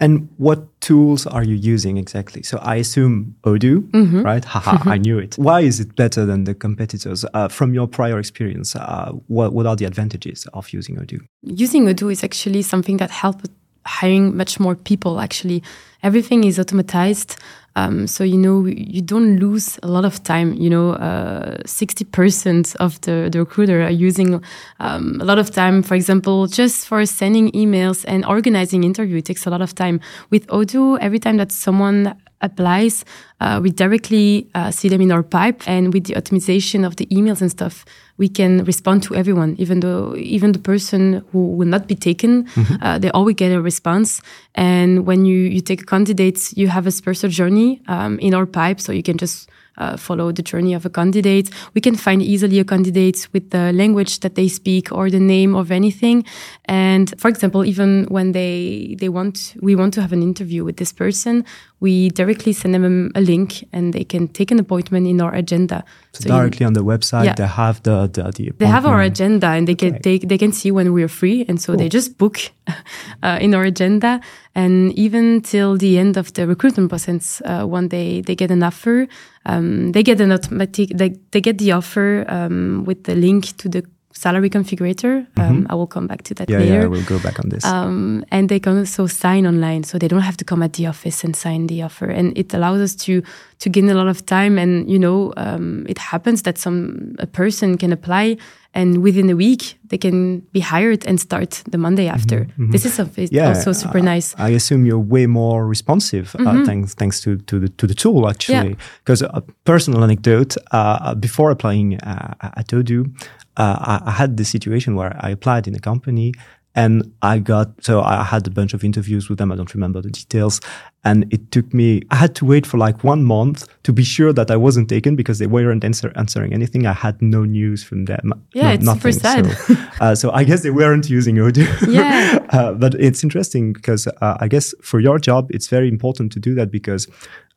And 0.00 0.28
what 0.36 0.80
tools 0.80 1.28
are 1.28 1.44
you 1.44 1.54
using 1.54 1.96
exactly? 1.96 2.42
So 2.42 2.58
I 2.58 2.74
assume 2.76 3.36
Odoo, 3.44 3.88
mm-hmm. 3.92 4.22
right? 4.22 4.44
Haha, 4.44 4.90
I 4.90 4.98
knew 5.06 5.16
it. 5.16 5.36
Why 5.36 5.60
is 5.60 5.78
it 5.78 5.94
better 5.94 6.26
than 6.26 6.42
the 6.42 6.54
competitors? 6.54 7.24
Uh, 7.34 7.46
from 7.46 7.72
your 7.72 7.86
prior 7.86 8.18
experience, 8.18 8.74
uh, 8.74 9.12
what 9.28 9.52
what 9.52 9.64
are 9.66 9.76
the 9.76 9.84
advantages 9.84 10.46
of 10.54 10.70
using 10.70 10.96
Odoo? 10.96 11.20
Using 11.42 11.86
Odoo 11.86 12.10
is 12.10 12.24
actually 12.24 12.62
something 12.62 12.96
that 12.96 13.10
helps 13.10 13.48
hiring 13.86 14.36
much 14.36 14.58
more 14.58 14.74
people. 14.74 15.20
Actually, 15.20 15.62
everything 16.02 16.44
is 16.44 16.58
automatized. 16.58 17.36
Um, 17.74 18.06
so 18.06 18.24
you 18.24 18.36
know 18.36 18.66
you 18.66 19.00
don't 19.00 19.38
lose 19.38 19.78
a 19.82 19.88
lot 19.88 20.04
of 20.04 20.22
time. 20.22 20.54
You 20.54 20.70
know, 20.70 20.90
uh, 20.92 21.58
sixty 21.64 22.04
percent 22.04 22.76
of 22.80 23.00
the, 23.02 23.28
the 23.32 23.38
recruiter 23.38 23.82
are 23.82 23.90
using 23.90 24.42
um, 24.80 25.18
a 25.20 25.24
lot 25.24 25.38
of 25.38 25.50
time. 25.50 25.82
For 25.82 25.94
example, 25.94 26.46
just 26.46 26.86
for 26.86 27.04
sending 27.06 27.50
emails 27.52 28.04
and 28.06 28.24
organizing 28.26 28.84
interview, 28.84 29.18
it 29.18 29.24
takes 29.24 29.46
a 29.46 29.50
lot 29.50 29.62
of 29.62 29.74
time. 29.74 30.00
With 30.30 30.46
Odoo, 30.48 30.98
every 31.00 31.18
time 31.18 31.38
that 31.38 31.52
someone 31.52 32.14
applies, 32.42 33.04
uh, 33.40 33.60
we 33.62 33.70
directly 33.70 34.48
uh, 34.54 34.70
see 34.70 34.88
them 34.88 35.00
in 35.00 35.10
our 35.10 35.22
pipe, 35.22 35.62
and 35.66 35.92
with 35.94 36.04
the 36.04 36.14
optimization 36.14 36.86
of 36.86 36.96
the 36.96 37.06
emails 37.06 37.40
and 37.40 37.50
stuff, 37.50 37.84
we 38.18 38.28
can 38.28 38.64
respond 38.64 39.02
to 39.04 39.14
everyone, 39.14 39.56
even 39.58 39.80
though 39.80 40.14
even 40.16 40.52
the 40.52 40.58
person 40.58 41.24
who 41.32 41.56
will 41.56 41.68
not 41.68 41.86
be 41.86 41.94
taken, 41.94 42.44
mm-hmm. 42.44 42.82
uh, 42.82 42.98
they 42.98 43.10
always 43.10 43.36
get 43.36 43.52
a 43.52 43.60
response. 43.60 44.20
And 44.54 45.06
when 45.06 45.24
you 45.24 45.38
you 45.38 45.60
take 45.60 45.86
candidates, 45.86 46.56
you 46.56 46.68
have 46.68 46.86
a 46.86 46.90
special 46.90 47.30
journey 47.30 47.80
um, 47.88 48.18
in 48.18 48.34
our 48.34 48.46
pipe, 48.46 48.80
so 48.80 48.92
you 48.92 49.02
can 49.02 49.18
just 49.18 49.48
uh, 49.78 49.96
follow 49.96 50.32
the 50.32 50.42
journey 50.42 50.74
of 50.74 50.84
a 50.84 50.90
candidate. 50.90 51.50
We 51.74 51.80
can 51.80 51.96
find 51.96 52.22
easily 52.22 52.58
a 52.58 52.64
candidate 52.64 53.28
with 53.32 53.50
the 53.50 53.72
language 53.72 54.20
that 54.20 54.34
they 54.34 54.48
speak 54.48 54.92
or 54.92 55.10
the 55.10 55.20
name 55.20 55.54
of 55.54 55.70
anything. 55.70 56.24
And 56.66 57.12
for 57.18 57.28
example, 57.28 57.64
even 57.64 58.06
when 58.08 58.32
they 58.32 58.96
they 58.98 59.08
want 59.08 59.54
we 59.60 59.74
want 59.74 59.94
to 59.94 60.00
have 60.00 60.12
an 60.12 60.22
interview 60.22 60.64
with 60.64 60.76
this 60.76 60.92
person, 60.92 61.44
we 61.82 62.10
directly 62.10 62.52
send 62.52 62.72
them 62.74 63.10
a 63.16 63.20
link 63.20 63.66
and 63.72 63.92
they 63.92 64.04
can 64.04 64.28
take 64.28 64.52
an 64.52 64.60
appointment 64.60 65.04
in 65.08 65.20
our 65.20 65.34
agenda. 65.34 65.84
So, 66.12 66.20
so 66.20 66.28
directly 66.28 66.62
you, 66.62 66.68
on 66.68 66.74
the 66.74 66.84
website, 66.84 67.24
yeah. 67.24 67.34
they 67.34 67.46
have 67.46 67.82
the, 67.82 68.06
the, 68.06 68.30
the 68.30 68.52
They 68.56 68.66
have 68.66 68.86
our 68.86 69.02
agenda 69.02 69.48
and 69.48 69.66
they 69.66 69.74
can, 69.74 69.98
they, 70.00 70.18
they 70.18 70.38
can 70.38 70.52
see 70.52 70.70
when 70.70 70.92
we're 70.92 71.08
free. 71.08 71.44
And 71.48 71.60
so 71.60 71.72
cool. 71.72 71.78
they 71.78 71.88
just 71.88 72.18
book 72.18 72.38
uh, 73.24 73.38
in 73.40 73.52
our 73.52 73.64
agenda. 73.64 74.20
And 74.54 74.96
even 74.96 75.40
till 75.40 75.76
the 75.76 75.98
end 75.98 76.16
of 76.16 76.32
the 76.34 76.46
recruitment 76.46 76.88
process, 76.88 77.42
uh, 77.44 77.64
when 77.64 77.88
they, 77.88 78.20
they 78.20 78.36
get 78.36 78.52
an 78.52 78.62
offer, 78.62 79.08
um, 79.44 79.90
they 79.90 80.04
get 80.04 80.20
an 80.20 80.30
automatic, 80.30 80.90
they, 80.94 81.16
they 81.32 81.40
get 81.40 81.58
the 81.58 81.72
offer 81.72 82.24
um, 82.28 82.84
with 82.86 83.04
the 83.04 83.16
link 83.16 83.56
to 83.56 83.68
the 83.68 83.82
salary 84.12 84.50
configurator. 84.50 85.26
Um, 85.36 85.62
mm-hmm. 85.62 85.66
I 85.72 85.74
will 85.74 85.86
come 85.86 86.06
back 86.06 86.22
to 86.24 86.34
that 86.34 86.48
yeah, 86.48 86.58
later. 86.58 86.80
Yeah, 86.82 86.86
we'll 86.86 87.04
go 87.04 87.18
back 87.18 87.38
on 87.38 87.48
this. 87.48 87.64
Um, 87.64 88.24
and 88.30 88.48
they 88.48 88.60
can 88.60 88.78
also 88.78 89.06
sign 89.06 89.46
online, 89.46 89.84
so 89.84 89.98
they 89.98 90.08
don't 90.08 90.20
have 90.20 90.36
to 90.38 90.44
come 90.44 90.62
at 90.62 90.74
the 90.74 90.86
office 90.86 91.24
and 91.24 91.34
sign 91.34 91.66
the 91.66 91.82
offer. 91.82 92.06
And 92.06 92.36
it 92.36 92.54
allows 92.54 92.80
us 92.80 92.94
to 93.04 93.22
to 93.58 93.68
gain 93.68 93.88
a 93.88 93.94
lot 93.94 94.08
of 94.08 94.24
time. 94.26 94.58
And 94.58 94.90
you 94.90 94.98
know, 94.98 95.32
um, 95.36 95.86
it 95.88 95.98
happens 95.98 96.42
that 96.42 96.58
some 96.58 97.16
a 97.18 97.26
person 97.26 97.78
can 97.78 97.92
apply, 97.92 98.36
and 98.74 99.02
within 99.02 99.28
a 99.30 99.36
week 99.36 99.78
they 99.84 99.98
can 99.98 100.40
be 100.52 100.60
hired 100.60 101.06
and 101.06 101.20
start 101.20 101.62
the 101.70 101.78
Monday 101.78 102.06
mm-hmm, 102.06 102.14
after. 102.14 102.44
Mm-hmm. 102.44 102.70
This 102.70 102.86
is 102.86 102.98
a, 102.98 103.08
yeah, 103.30 103.48
also 103.48 103.72
super 103.72 104.00
nice. 104.00 104.34
I 104.38 104.50
assume 104.50 104.86
you're 104.86 104.98
way 104.98 105.26
more 105.26 105.66
responsive 105.66 106.34
uh, 106.34 106.38
mm-hmm. 106.38 106.62
uh, 106.62 106.66
thanks 106.66 106.94
thanks 106.94 107.20
to 107.22 107.36
to 107.36 107.58
the 107.58 107.68
to 107.68 107.86
the 107.86 107.94
tool 107.94 108.28
actually. 108.28 108.76
Because 109.04 109.22
yeah. 109.22 109.38
a 109.38 109.42
personal 109.64 110.02
anecdote: 110.02 110.56
uh, 110.70 111.14
before 111.14 111.50
applying 111.50 112.00
uh, 112.00 112.34
at 112.40 112.68
Odoo, 112.68 113.12
uh, 113.56 114.00
I, 114.02 114.10
I, 114.10 114.10
had 114.12 114.36
the 114.36 114.44
situation 114.44 114.94
where 114.94 115.14
I 115.20 115.30
applied 115.30 115.68
in 115.68 115.74
a 115.74 115.80
company 115.80 116.32
and 116.74 117.12
I 117.20 117.38
got, 117.38 117.84
so 117.84 118.00
I 118.00 118.24
had 118.24 118.46
a 118.46 118.50
bunch 118.50 118.72
of 118.72 118.82
interviews 118.82 119.28
with 119.28 119.38
them. 119.38 119.52
I 119.52 119.56
don't 119.56 119.74
remember 119.74 120.00
the 120.00 120.10
details. 120.10 120.60
And 121.04 121.30
it 121.32 121.50
took 121.50 121.74
me, 121.74 122.02
I 122.10 122.16
had 122.16 122.34
to 122.36 122.46
wait 122.46 122.64
for 122.64 122.78
like 122.78 123.04
one 123.04 123.24
month 123.24 123.68
to 123.82 123.92
be 123.92 124.04
sure 124.04 124.32
that 124.32 124.50
I 124.50 124.56
wasn't 124.56 124.88
taken 124.88 125.14
because 125.14 125.38
they 125.38 125.46
weren't 125.46 125.84
answer, 125.84 126.12
answering 126.16 126.54
anything. 126.54 126.86
I 126.86 126.92
had 126.94 127.20
no 127.20 127.44
news 127.44 127.84
from 127.84 128.06
them. 128.06 128.32
Yeah, 128.54 128.68
no, 128.68 128.72
it's 128.72 128.84
nothing. 128.84 129.12
super 129.12 129.20
sad. 129.20 129.58
So, 129.58 129.76
uh, 130.00 130.14
so, 130.14 130.30
I 130.30 130.44
guess 130.44 130.62
they 130.62 130.70
weren't 130.70 131.10
using 131.10 131.36
Odoo. 131.36 131.92
Yeah. 131.92 132.38
uh, 132.50 132.72
but 132.72 132.94
it's 132.94 133.22
interesting 133.22 133.74
because 133.74 134.06
uh, 134.06 134.36
I 134.40 134.48
guess 134.48 134.74
for 134.80 135.00
your 135.00 135.18
job, 135.18 135.50
it's 135.50 135.68
very 135.68 135.88
important 135.88 136.32
to 136.32 136.40
do 136.40 136.54
that 136.54 136.70
because 136.70 137.06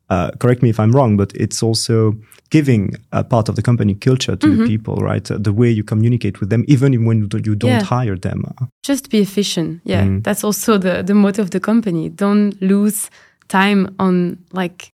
uh, 0.08 0.30
correct 0.38 0.62
me 0.62 0.70
if 0.70 0.78
I'm 0.78 0.92
wrong, 0.92 1.16
but 1.16 1.32
it's 1.34 1.62
also 1.62 2.16
giving 2.50 2.94
a 3.12 3.24
part 3.24 3.48
of 3.48 3.56
the 3.56 3.62
company 3.62 3.94
culture 3.94 4.36
to 4.36 4.46
mm-hmm. 4.46 4.62
the 4.62 4.66
people, 4.66 4.96
right? 4.96 5.30
Uh, 5.30 5.38
the 5.38 5.52
way 5.52 5.68
you 5.68 5.82
communicate 5.82 6.40
with 6.40 6.50
them, 6.50 6.64
even 6.68 7.04
when 7.04 7.28
you 7.44 7.56
don't 7.56 7.70
yeah. 7.70 7.82
hire 7.82 8.16
them. 8.16 8.44
Just 8.82 9.10
be 9.10 9.18
efficient. 9.18 9.80
Yeah, 9.84 10.04
mm. 10.04 10.22
that's 10.22 10.44
also 10.44 10.78
the 10.78 11.02
the 11.02 11.14
motto 11.14 11.42
of 11.42 11.50
the 11.50 11.60
company. 11.60 12.08
Don't 12.08 12.60
lose 12.62 13.10
time 13.48 13.94
on 13.98 14.38
like 14.52 14.92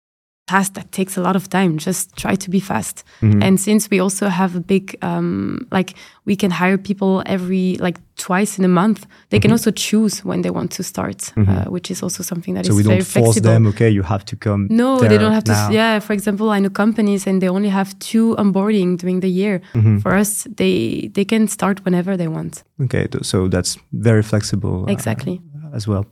task 0.48 0.72
that 0.74 0.90
takes 0.92 1.16
a 1.16 1.20
lot 1.20 1.36
of 1.36 1.44
time 1.48 1.76
just 1.76 2.16
try 2.16 2.34
to 2.34 2.48
be 2.50 2.60
fast 2.60 3.04
mm-hmm. 3.20 3.42
and 3.42 3.60
since 3.60 3.90
we 3.90 4.00
also 4.00 4.28
have 4.28 4.56
a 4.56 4.60
big 4.60 4.96
um, 5.02 5.66
like 5.70 5.94
we 6.24 6.34
can 6.36 6.50
hire 6.50 6.78
people 6.78 7.22
every 7.26 7.76
like 7.86 7.98
twice 8.16 8.58
in 8.58 8.64
a 8.64 8.68
month 8.68 9.00
they 9.00 9.36
mm-hmm. 9.36 9.42
can 9.42 9.52
also 9.52 9.70
choose 9.70 10.24
when 10.24 10.40
they 10.42 10.50
want 10.58 10.70
to 10.78 10.82
start 10.82 11.18
mm-hmm. 11.18 11.50
uh, 11.50 11.64
which 11.74 11.90
is 11.90 12.02
also 12.02 12.22
something 12.22 12.54
that 12.54 12.64
so 12.66 12.72
is 12.72 12.76
we 12.78 12.82
don't 12.82 13.02
force 13.02 13.12
flexible. 13.12 13.50
them 13.50 13.66
okay 13.66 13.90
you 13.90 14.02
have 14.02 14.24
to 14.24 14.36
come 14.36 14.66
no 14.70 14.98
they 15.00 15.18
don't 15.18 15.36
have 15.38 15.46
now. 15.46 15.68
to 15.68 15.74
yeah 15.74 16.00
for 16.00 16.14
example 16.14 16.50
i 16.50 16.58
know 16.58 16.70
companies 16.70 17.26
and 17.26 17.42
they 17.42 17.50
only 17.58 17.68
have 17.68 17.88
two 17.98 18.34
onboarding 18.36 18.96
during 18.96 19.20
the 19.20 19.32
year 19.40 19.60
mm-hmm. 19.74 19.98
for 19.98 20.14
us 20.14 20.46
they 20.60 21.10
they 21.14 21.24
can 21.24 21.46
start 21.46 21.84
whenever 21.84 22.16
they 22.16 22.28
want 22.28 22.64
okay 22.84 23.06
so 23.22 23.48
that's 23.48 23.78
very 23.92 24.22
flexible 24.22 24.76
uh, 24.88 24.92
exactly 24.96 25.40
uh, 25.56 25.76
as 25.76 25.86
well 25.86 26.04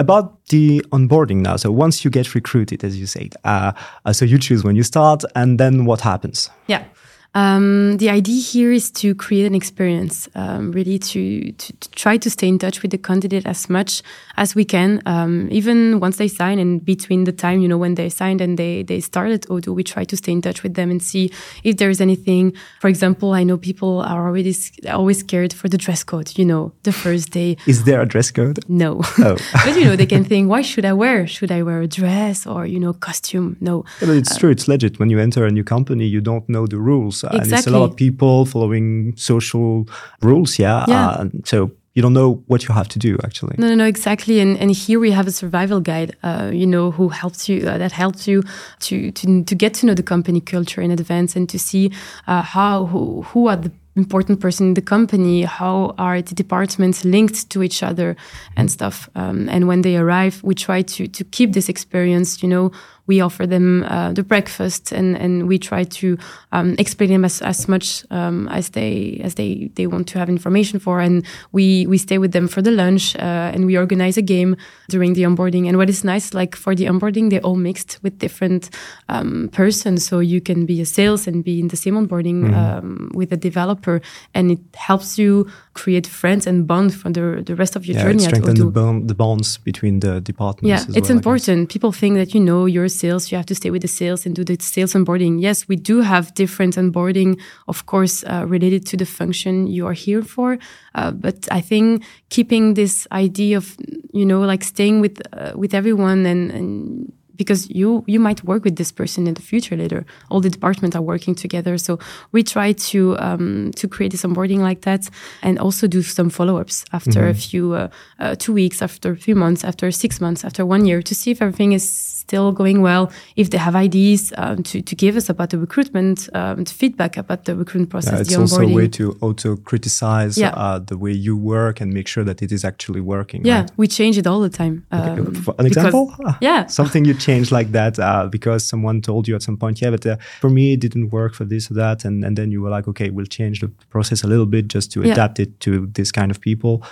about 0.00 0.46
the 0.46 0.80
onboarding 0.90 1.42
now. 1.42 1.56
So 1.56 1.70
once 1.70 2.04
you 2.04 2.10
get 2.10 2.34
recruited, 2.34 2.82
as 2.82 2.98
you 2.98 3.06
said, 3.06 3.34
uh, 3.44 3.72
uh, 4.04 4.12
so 4.12 4.24
you 4.24 4.38
choose 4.38 4.64
when 4.64 4.74
you 4.74 4.82
start, 4.82 5.22
and 5.36 5.60
then 5.60 5.84
what 5.84 6.00
happens? 6.00 6.50
Yeah. 6.66 6.84
Um, 7.34 7.98
the 7.98 8.10
idea 8.10 8.42
here 8.42 8.72
is 8.72 8.90
to 8.92 9.14
create 9.14 9.46
an 9.46 9.54
experience, 9.54 10.28
um, 10.34 10.72
really 10.72 10.98
to, 10.98 11.52
to, 11.52 11.72
to, 11.72 11.90
try 11.90 12.16
to 12.16 12.28
stay 12.28 12.48
in 12.48 12.58
touch 12.58 12.82
with 12.82 12.90
the 12.90 12.98
candidate 12.98 13.46
as 13.46 13.70
much 13.70 14.02
as 14.36 14.56
we 14.56 14.64
can, 14.64 15.00
um, 15.06 15.48
even 15.52 16.00
once 16.00 16.16
they 16.16 16.26
sign 16.26 16.58
and 16.58 16.84
between 16.84 17.24
the 17.24 17.32
time, 17.32 17.60
you 17.60 17.68
know, 17.68 17.78
when 17.78 17.94
they 17.94 18.08
signed 18.08 18.40
and 18.40 18.58
they, 18.58 18.82
they 18.82 18.98
started 18.98 19.42
Odoo, 19.42 19.72
we 19.72 19.84
try 19.84 20.02
to 20.02 20.16
stay 20.16 20.32
in 20.32 20.42
touch 20.42 20.64
with 20.64 20.74
them 20.74 20.90
and 20.90 21.00
see 21.00 21.30
if 21.62 21.76
there 21.76 21.88
is 21.88 22.00
anything. 22.00 22.52
For 22.80 22.88
example, 22.88 23.32
I 23.32 23.44
know 23.44 23.56
people 23.56 24.00
are 24.00 24.26
already 24.26 24.56
always 24.88 25.20
scared 25.20 25.52
for 25.52 25.68
the 25.68 25.78
dress 25.78 26.02
code, 26.02 26.36
you 26.36 26.44
know, 26.44 26.72
the 26.82 26.92
first 26.92 27.30
day. 27.30 27.56
Is 27.64 27.84
there 27.84 28.00
a 28.00 28.06
dress 28.06 28.32
code? 28.32 28.58
No. 28.68 29.02
Oh. 29.18 29.36
but, 29.52 29.76
you 29.76 29.84
know, 29.84 29.94
they 29.94 30.06
can 30.06 30.24
think, 30.24 30.48
why 30.48 30.62
should 30.62 30.84
I 30.84 30.94
wear? 30.94 31.28
Should 31.28 31.52
I 31.52 31.62
wear 31.62 31.80
a 31.80 31.86
dress 31.86 32.44
or, 32.44 32.66
you 32.66 32.80
know, 32.80 32.92
costume? 32.92 33.56
No. 33.60 33.84
Yeah, 34.00 34.08
but 34.08 34.16
it's 34.16 34.32
uh, 34.34 34.38
true. 34.38 34.50
It's 34.50 34.66
legit. 34.66 34.98
When 34.98 35.10
you 35.10 35.20
enter 35.20 35.46
a 35.46 35.50
new 35.52 35.62
company, 35.62 36.06
you 36.06 36.20
don't 36.20 36.48
know 36.48 36.66
the 36.66 36.78
rules 36.78 37.19
exactly. 37.28 37.48
and 37.48 37.58
it's 37.58 37.66
a 37.66 37.70
lot 37.70 37.90
of 37.90 37.96
people 37.96 38.46
following 38.46 39.16
social 39.16 39.86
rules. 40.22 40.58
Yeah. 40.58 40.84
yeah. 40.88 41.08
Uh, 41.08 41.28
so 41.44 41.70
you 41.94 42.02
don't 42.02 42.12
know 42.12 42.42
what 42.46 42.68
you 42.68 42.74
have 42.74 42.88
to 42.88 42.98
do 42.98 43.18
actually. 43.24 43.56
No, 43.58 43.68
no, 43.68 43.74
no, 43.74 43.84
exactly. 43.84 44.40
And 44.40 44.56
and 44.58 44.70
here 44.70 45.00
we 45.00 45.10
have 45.10 45.26
a 45.26 45.32
survival 45.32 45.80
guide, 45.80 46.16
uh, 46.22 46.50
you 46.52 46.66
know, 46.66 46.90
who 46.90 47.08
helps 47.08 47.48
you 47.48 47.68
uh, 47.68 47.78
that 47.78 47.92
helps 47.92 48.28
you 48.28 48.42
to, 48.80 49.10
to 49.12 49.44
to 49.44 49.54
get 49.54 49.74
to 49.74 49.86
know 49.86 49.94
the 49.94 50.02
company 50.02 50.40
culture 50.40 50.80
in 50.80 50.90
advance 50.90 51.36
and 51.36 51.48
to 51.48 51.58
see 51.58 51.90
uh, 52.26 52.42
how 52.42 52.86
who, 52.86 53.22
who 53.22 53.48
are 53.48 53.56
the 53.56 53.72
important 53.96 54.40
person 54.40 54.68
in 54.68 54.74
the 54.74 54.82
company 54.82 55.42
how 55.42 55.94
are 55.98 56.22
the 56.22 56.34
departments 56.34 57.04
linked 57.04 57.50
to 57.50 57.60
each 57.60 57.82
other 57.82 58.16
and 58.56 58.70
stuff 58.70 59.10
um, 59.16 59.48
and 59.48 59.66
when 59.66 59.82
they 59.82 59.96
arrive 59.96 60.40
we 60.44 60.54
try 60.54 60.80
to 60.80 61.08
to 61.08 61.24
keep 61.24 61.52
this 61.52 61.68
experience 61.68 62.40
you 62.42 62.48
know 62.48 62.70
we 63.10 63.20
offer 63.20 63.44
them 63.44 63.82
uh, 63.94 64.12
the 64.12 64.22
breakfast 64.22 64.92
and, 64.92 65.16
and 65.16 65.48
we 65.48 65.58
try 65.58 65.82
to 65.82 66.16
um, 66.52 66.76
explain 66.78 67.10
them 67.10 67.24
as, 67.24 67.42
as 67.42 67.66
much 67.66 68.04
um, 68.12 68.46
as 68.48 68.70
they 68.70 69.20
as 69.24 69.34
they, 69.34 69.68
they 69.74 69.86
want 69.88 70.06
to 70.12 70.18
have 70.20 70.28
information 70.28 70.78
for. 70.78 71.00
And 71.00 71.26
we 71.50 71.86
we 71.92 71.98
stay 71.98 72.18
with 72.18 72.32
them 72.32 72.46
for 72.46 72.62
the 72.62 72.70
lunch 72.70 73.16
uh, 73.16 73.54
and 73.54 73.66
we 73.66 73.76
organize 73.76 74.16
a 74.16 74.22
game 74.22 74.56
during 74.88 75.14
the 75.14 75.24
onboarding. 75.28 75.66
And 75.68 75.76
what 75.76 75.90
is 75.90 76.04
nice 76.04 76.32
like 76.40 76.54
for 76.54 76.72
the 76.76 76.86
onboarding 76.86 77.30
they're 77.30 77.46
all 77.48 77.60
mixed 77.70 77.98
with 78.04 78.14
different 78.18 78.70
um, 79.08 79.50
persons. 79.52 80.06
So 80.08 80.20
you 80.20 80.40
can 80.40 80.64
be 80.64 80.80
a 80.80 80.86
sales 80.86 81.26
and 81.26 81.42
be 81.42 81.58
in 81.58 81.68
the 81.68 81.76
same 81.76 81.96
onboarding 81.96 82.38
mm. 82.44 83.14
with 83.18 83.32
a 83.32 83.36
developer 83.48 84.00
and 84.34 84.52
it 84.52 84.60
helps 84.74 85.18
you 85.18 85.50
create 85.74 86.06
friends 86.06 86.46
and 86.46 86.66
bond 86.66 86.94
for 86.94 87.10
the, 87.10 87.42
the 87.44 87.54
rest 87.54 87.76
of 87.76 87.86
your 87.86 87.96
yeah, 87.96 88.02
journey. 88.02 88.18
strengthen 88.18 88.56
the, 88.56 88.64
bond, 88.64 89.08
the 89.08 89.14
bonds 89.14 89.58
between 89.58 90.00
the 90.00 90.20
departments. 90.20 90.68
Yeah, 90.68 90.96
it's 90.96 91.08
well, 91.08 91.18
important. 91.18 91.68
People 91.68 91.92
think 91.92 92.16
that 92.16 92.34
you 92.34 92.40
know 92.40 92.66
your 92.66 92.88
sales, 92.88 93.30
you 93.30 93.36
have 93.36 93.46
to 93.46 93.54
stay 93.54 93.70
with 93.70 93.82
the 93.82 93.88
sales 93.88 94.26
and 94.26 94.34
do 94.34 94.44
the 94.44 94.56
sales 94.60 94.94
onboarding. 94.94 95.40
Yes, 95.40 95.68
we 95.68 95.76
do 95.76 96.00
have 96.00 96.34
different 96.34 96.76
onboarding, 96.76 97.40
of 97.68 97.86
course, 97.86 98.24
uh, 98.24 98.44
related 98.48 98.84
to 98.86 98.96
the 98.96 99.06
function 99.06 99.66
you 99.66 99.86
are 99.86 99.92
here 99.92 100.22
for. 100.22 100.58
Uh, 100.94 101.12
but 101.12 101.46
I 101.52 101.60
think 101.60 102.04
keeping 102.30 102.74
this 102.74 103.06
idea 103.12 103.56
of 103.56 103.76
you 104.12 104.26
know 104.26 104.40
like 104.40 104.64
staying 104.64 105.00
with 105.00 105.22
uh, 105.32 105.52
with 105.54 105.72
everyone 105.72 106.26
and, 106.26 106.50
and 106.50 107.12
because 107.40 107.70
you 107.70 108.04
you 108.06 108.20
might 108.20 108.44
work 108.44 108.64
with 108.64 108.76
this 108.76 108.92
person 108.92 109.26
in 109.26 109.32
the 109.32 109.40
future 109.40 109.76
later. 109.76 110.04
All 110.28 110.42
the 110.42 110.50
departments 110.50 110.94
are 110.94 111.06
working 111.12 111.34
together, 111.34 111.78
so 111.78 111.98
we 112.32 112.42
try 112.42 112.74
to 112.90 113.16
um, 113.18 113.72
to 113.76 113.88
create 113.88 114.12
this 114.12 114.24
onboarding 114.24 114.58
like 114.58 114.82
that, 114.82 115.08
and 115.42 115.58
also 115.58 115.86
do 115.86 116.02
some 116.02 116.28
follow 116.28 116.58
ups 116.60 116.84
after 116.92 117.20
mm-hmm. 117.20 117.30
a 117.30 117.48
few 117.48 117.72
uh, 117.72 117.88
uh, 118.18 118.34
two 118.38 118.52
weeks, 118.52 118.82
after 118.82 119.12
a 119.12 119.16
few 119.16 119.34
months, 119.34 119.64
after 119.64 119.90
six 119.90 120.20
months, 120.20 120.44
after 120.44 120.66
one 120.66 120.84
year 120.84 121.00
to 121.00 121.14
see 121.14 121.30
if 121.30 121.40
everything 121.40 121.72
is 121.72 122.19
still 122.30 122.52
going 122.52 122.80
well, 122.80 123.10
if 123.34 123.50
they 123.50 123.58
have 123.58 123.74
ideas 123.74 124.32
um, 124.36 124.62
to, 124.62 124.80
to 124.80 124.94
give 124.94 125.16
us 125.16 125.28
about 125.28 125.50
the 125.50 125.58
recruitment, 125.58 126.28
um, 126.32 126.64
feedback 126.64 127.16
about 127.16 127.40
the 127.46 127.56
recruitment 127.56 127.90
process. 127.90 128.14
Yeah, 128.14 128.20
it's 128.20 128.36
also 128.36 128.62
a 128.62 128.72
way 128.72 128.86
to 128.98 129.04
auto 129.20 129.56
criticize 129.56 130.38
yeah. 130.38 130.50
uh, 130.64 130.78
the 130.78 130.96
way 130.96 131.10
you 131.26 131.34
work 131.36 131.80
and 131.80 131.92
make 131.92 132.06
sure 132.06 132.24
that 132.30 132.40
it 132.40 132.52
is 132.52 132.64
actually 132.64 133.00
working. 133.00 133.44
Yeah, 133.44 133.62
right? 133.62 133.70
we 133.76 133.86
change 133.88 134.16
it 134.16 134.26
all 134.30 134.40
the 134.48 134.54
time. 134.62 134.74
Okay. 134.92 135.20
Um, 135.20 135.34
For 135.34 135.54
an 135.58 135.66
example? 135.66 136.14
Yeah. 136.40 136.66
Something 136.66 137.04
you 137.04 137.14
change 137.14 137.50
like 137.58 137.72
that 137.72 137.98
uh, 137.98 138.28
because 138.36 138.64
someone 138.64 139.02
told 139.02 139.26
you 139.26 139.34
at 139.34 139.42
some 139.42 139.56
point, 139.56 139.80
yeah, 139.82 139.90
but 139.90 140.06
uh, 140.06 140.16
for 140.40 140.50
me, 140.50 140.64
it 140.74 140.80
didn't 140.80 141.10
work 141.10 141.34
for 141.34 141.44
this 141.44 141.70
or 141.70 141.74
that. 141.74 142.04
And, 142.04 142.24
and 142.24 142.38
then 142.38 142.52
you 142.52 142.62
were 142.62 142.70
like, 142.70 142.86
okay, 142.92 143.10
we'll 143.10 143.32
change 143.38 143.60
the 143.60 143.68
process 143.94 144.22
a 144.22 144.28
little 144.28 144.46
bit 144.46 144.68
just 144.68 144.92
to 144.92 145.02
yeah. 145.02 145.12
adapt 145.12 145.40
it 145.40 145.58
to 145.60 145.88
this 145.98 146.12
kind 146.12 146.30
of 146.30 146.40
people 146.40 146.84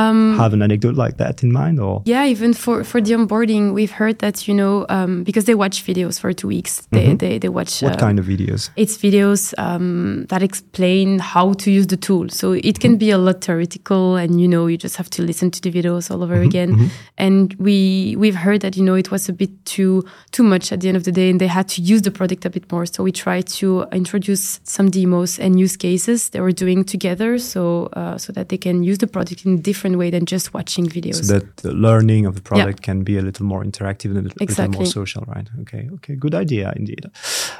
um, 0.00 0.36
have 0.38 0.52
an 0.52 0.62
anecdote 0.62 0.94
like 0.94 1.16
that 1.16 1.42
in 1.42 1.52
mind 1.52 1.80
or 1.80 2.02
yeah 2.04 2.24
even 2.24 2.52
for 2.52 2.84
for 2.84 3.00
the 3.00 3.12
onboarding 3.12 3.72
we've 3.72 3.90
heard 3.90 4.18
that 4.20 4.46
you 4.48 4.54
know 4.54 4.86
um, 4.88 5.24
because 5.24 5.44
they 5.44 5.54
watch 5.54 5.84
videos 5.84 6.20
for 6.20 6.32
two 6.32 6.48
weeks 6.48 6.86
they 6.90 7.06
mm-hmm. 7.06 7.16
they, 7.16 7.38
they 7.38 7.48
watch 7.48 7.82
what 7.82 7.94
uh, 7.94 7.96
kind 7.96 8.18
of 8.18 8.26
videos 8.26 8.70
it's 8.76 8.96
videos 8.96 9.54
um, 9.58 10.26
that 10.26 10.42
explain 10.42 11.18
how 11.18 11.52
to 11.54 11.70
use 11.70 11.86
the 11.86 11.96
tool 11.96 12.28
so 12.28 12.52
it 12.52 12.80
can 12.80 12.92
mm-hmm. 12.92 12.98
be 12.98 13.10
a 13.10 13.18
lot 13.18 13.42
theoretical 13.42 14.16
and 14.16 14.40
you 14.40 14.48
know 14.48 14.66
you 14.66 14.76
just 14.76 14.96
have 14.96 15.10
to 15.10 15.22
listen 15.22 15.50
to 15.50 15.60
the 15.60 15.70
videos 15.70 16.10
all 16.10 16.22
over 16.22 16.34
mm-hmm. 16.34 16.44
again 16.44 16.70
mm-hmm. 16.72 16.86
and 17.18 17.54
we 17.54 18.14
we've 18.18 18.34
heard 18.34 18.60
that 18.60 18.76
you 18.76 18.84
know 18.84 18.94
it 18.94 19.10
was 19.10 19.28
a 19.28 19.32
bit 19.32 19.50
too 19.64 20.04
too 20.32 20.42
much 20.42 20.72
at 20.72 20.80
the 20.80 20.88
end 20.88 20.96
of 20.96 21.04
the 21.04 21.12
day 21.12 21.30
and 21.30 21.40
they 21.40 21.46
had 21.46 21.68
to 21.68 21.82
use 21.82 22.02
the 22.02 22.10
product 22.10 22.44
a 22.44 22.50
bit 22.50 22.70
more 22.72 22.86
so 22.86 23.02
we 23.02 23.12
tried 23.12 23.46
to 23.46 23.84
introduce 23.92 24.60
some 24.64 24.90
demos 24.90 25.38
and 25.38 25.58
use 25.58 25.76
cases 25.76 26.30
they 26.30 26.40
were 26.40 26.52
doing 26.52 26.84
together 26.84 27.38
so 27.38 27.88
uh, 27.94 28.16
so 28.16 28.32
that 28.32 28.48
they 28.48 28.58
can 28.58 28.82
use 28.82 28.98
the 28.98 29.06
product 29.06 29.44
in 29.44 29.60
different 29.60 29.89
different 29.90 29.98
way 29.98 30.10
than 30.10 30.26
just 30.26 30.54
watching 30.54 30.88
videos. 30.88 31.24
So 31.24 31.38
that 31.38 31.56
the 31.58 31.72
learning 31.72 32.26
of 32.26 32.34
the 32.34 32.42
product 32.42 32.80
yeah. 32.80 32.84
can 32.84 33.04
be 33.04 33.18
a 33.18 33.22
little 33.22 33.46
more 33.46 33.64
interactive 33.64 34.10
and 34.10 34.18
a 34.18 34.22
little, 34.22 34.42
exactly. 34.42 34.78
little 34.78 34.80
more 34.80 34.86
social, 34.86 35.24
right? 35.26 35.48
Okay, 35.60 35.88
okay, 35.94 36.16
good 36.16 36.34
idea 36.34 36.72
indeed. 36.76 37.06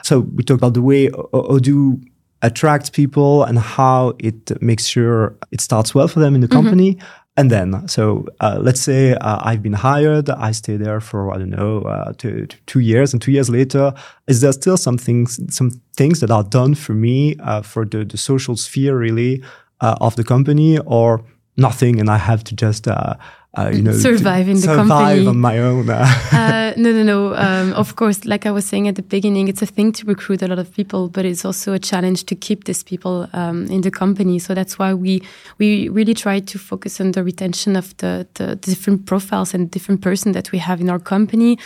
So 0.03 0.21
we 0.21 0.43
talked 0.43 0.61
about 0.61 0.75
the 0.75 0.83
way 0.83 1.11
Odoo 1.33 2.01
attracts 2.43 2.91
people 2.91 3.45
and 3.45 3.59
how 3.59 4.15
it 4.19 4.63
makes 4.63 4.87
sure 4.87 5.37
it 5.51 5.61
starts 5.61 5.95
well 5.95 6.09
for 6.09 6.21
them 6.21 6.35
in 6.35 6.41
the 6.41 6.47
mm-hmm. 6.47 6.63
company. 6.63 6.95
Mm-hmm. 6.95 7.07
And 7.37 7.51
then, 7.51 7.89
so 7.89 8.27
uh, 8.41 8.59
let's 8.61 8.81
say 8.81 9.15
uh, 9.15 9.39
I've 9.41 9.63
been 9.63 9.73
hired, 9.73 10.29
I 10.29 10.53
stay 10.53 10.77
there 10.77 11.01
for 11.01 11.33
I 11.33 11.39
don't 11.39 11.51
know 11.51 11.83
uh, 11.83 12.13
two, 12.19 12.47
two 12.67 12.81
years, 12.81 13.13
and 13.13 13.23
two 13.23 13.33
years 13.33 13.49
later, 13.49 13.95
is 14.27 14.41
there 14.41 14.53
still 14.53 14.77
some 14.77 14.99
things, 14.99 15.41
some 15.49 15.71
things 15.97 16.21
that 16.21 16.31
are 16.31 16.43
done 16.43 16.75
for 16.75 16.93
me 16.93 17.37
uh, 17.37 17.63
for 17.63 17.87
the, 17.87 18.05
the 18.05 18.19
social 18.19 18.57
sphere 18.57 18.99
really 18.99 19.43
uh, 19.81 19.97
of 20.01 20.17
the 20.17 20.25
company, 20.25 20.79
or 20.81 21.23
nothing, 21.57 22.01
and 22.01 22.11
I 22.11 22.19
have 22.19 22.45
to 22.45 22.55
just. 22.55 22.89
Uh, 22.89 23.15
uh, 23.59 23.69
you 23.75 23.83
know, 23.83 23.93
survive 23.93 24.49
in 24.49 24.55
the 24.55 24.61
survive 24.61 24.87
company. 24.87 25.27
on 25.27 25.41
my 25.41 25.59
own. 25.59 25.91
uh, 25.91 26.73
no, 26.77 26.93
no, 26.93 27.03
no. 27.03 27.35
Um, 27.35 27.73
of 27.73 27.97
course, 27.97 28.25
like 28.25 28.47
I 28.47 28.53
was 28.53 28.65
saying 28.65 28.87
at 28.87 28.95
the 28.95 29.03
beginning, 29.03 29.49
it's 29.49 29.61
a 29.61 29.67
thing 29.67 29.91
to 29.93 30.07
recruit 30.07 30.41
a 30.43 30.47
lot 30.47 30.61
of 30.61 30.73
people, 30.73 31.09
but 31.09 31.25
it's 31.25 31.45
also 31.45 31.73
a 31.73 31.79
challenge 31.79 32.27
to 32.27 32.37
keep 32.37 32.65
these 32.65 32.85
people 32.85 33.29
um, 33.33 33.67
in 33.67 33.81
the 33.81 33.91
company. 33.91 34.39
So 34.39 34.55
that's 34.55 34.79
why 34.79 34.95
we 34.95 35.23
we 35.59 35.89
really 35.89 36.15
try 36.15 36.39
to 36.39 36.59
focus 36.59 37.01
on 37.01 37.11
the 37.11 37.25
retention 37.25 37.75
of 37.75 37.97
the, 37.97 38.25
the 38.35 38.55
different 38.55 39.07
profiles 39.07 39.53
and 39.53 39.69
different 39.69 40.01
person 40.01 40.31
that 40.31 40.53
we 40.53 40.59
have 40.59 40.81
in 40.81 40.89
our 40.89 41.01
company 41.01 41.59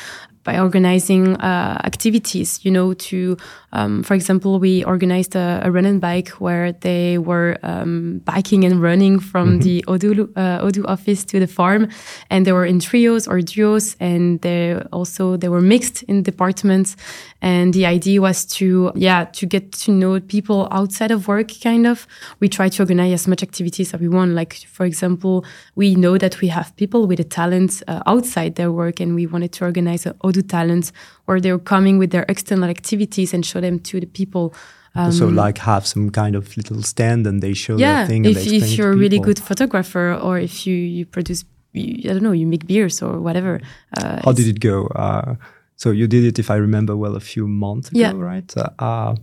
by 0.44 0.58
organizing 0.58 1.36
uh, 1.36 1.80
activities, 1.84 2.64
you 2.64 2.70
know, 2.70 2.92
to, 2.94 3.36
um, 3.72 4.02
for 4.02 4.14
example, 4.14 4.60
we 4.60 4.84
organized 4.84 5.34
a, 5.34 5.62
a, 5.64 5.70
run 5.70 5.86
and 5.86 6.00
bike 6.00 6.28
where 6.38 6.72
they 6.72 7.18
were 7.18 7.56
um, 7.62 8.20
biking 8.24 8.64
and 8.64 8.80
running 8.80 9.18
from 9.18 9.48
mm 9.48 9.54
-hmm. 9.54 9.62
the 9.62 9.84
Odoo, 9.86 10.28
uh, 10.36 10.66
Odoo 10.66 10.84
office 10.84 11.24
to 11.24 11.38
the 11.38 11.46
farm, 11.46 11.88
and 12.30 12.44
they 12.44 12.52
were 12.52 12.68
in 12.68 12.78
trios 12.78 13.26
or 13.26 13.40
duos, 13.42 13.96
and 14.00 14.40
they 14.40 14.78
also 14.90 15.36
they 15.36 15.48
were 15.48 15.62
mixed 15.62 16.02
in 16.06 16.22
departments, 16.22 16.96
and 17.40 17.72
the 17.72 17.86
idea 17.86 18.20
was 18.20 18.46
to 18.58 18.92
yeah 18.94 19.26
to 19.32 19.46
get 19.46 19.84
to 19.84 19.92
know 19.92 20.20
people 20.20 20.66
outside 20.70 21.14
of 21.14 21.26
work, 21.26 21.48
kind 21.62 21.86
of. 21.86 22.06
We 22.40 22.48
try 22.48 22.68
to 22.70 22.82
organize 22.82 23.14
as 23.14 23.26
much 23.26 23.42
activities 23.42 23.94
as 23.94 24.00
we 24.00 24.08
want. 24.08 24.34
Like 24.34 24.54
for 24.72 24.86
example, 24.86 25.44
we 25.74 25.94
know 25.94 26.18
that 26.18 26.40
we 26.40 26.48
have 26.48 26.72
people 26.76 27.00
with 27.06 27.20
a 27.20 27.28
talent 27.28 27.82
uh, 27.88 28.00
outside 28.06 28.50
their 28.54 28.70
work, 28.70 29.00
and 29.00 29.14
we 29.14 29.26
wanted 29.26 29.52
to 29.52 29.64
organize 29.64 30.08
a 30.10 30.14
talents 30.42 30.92
or 31.26 31.40
they're 31.40 31.58
coming 31.58 31.98
with 31.98 32.10
their 32.10 32.24
external 32.28 32.68
activities 32.68 33.34
and 33.34 33.44
show 33.44 33.60
them 33.60 33.78
to 33.78 34.00
the 34.00 34.06
people 34.06 34.54
um, 34.96 35.10
so 35.10 35.26
like 35.26 35.58
have 35.58 35.86
some 35.86 36.10
kind 36.10 36.36
of 36.36 36.56
little 36.56 36.82
stand 36.82 37.26
and 37.26 37.42
they 37.42 37.52
show 37.52 37.76
yeah, 37.76 37.98
their 37.98 38.06
thing 38.06 38.24
if, 38.24 38.46
if 38.46 38.78
you're 38.78 38.92
a 38.92 38.96
really 38.96 39.18
good 39.18 39.38
photographer 39.38 40.14
or 40.14 40.38
if 40.38 40.66
you, 40.66 40.74
you 40.74 41.04
produce 41.04 41.44
you, 41.72 42.10
i 42.10 42.12
don't 42.12 42.22
know 42.22 42.32
you 42.32 42.46
make 42.46 42.66
beers 42.66 43.02
or 43.02 43.20
whatever 43.20 43.60
uh, 43.98 44.20
how 44.24 44.32
did 44.32 44.46
it 44.46 44.60
go 44.60 44.86
uh, 44.88 45.34
so 45.76 45.90
you 45.90 46.06
did 46.06 46.24
it 46.24 46.38
if 46.38 46.50
i 46.50 46.56
remember 46.56 46.96
well 46.96 47.16
a 47.16 47.20
few 47.20 47.48
months 47.48 47.90
ago 47.90 48.00
yeah. 48.00 48.12
right 48.14 48.56
uh, 48.56 48.70
uh 48.78 49.14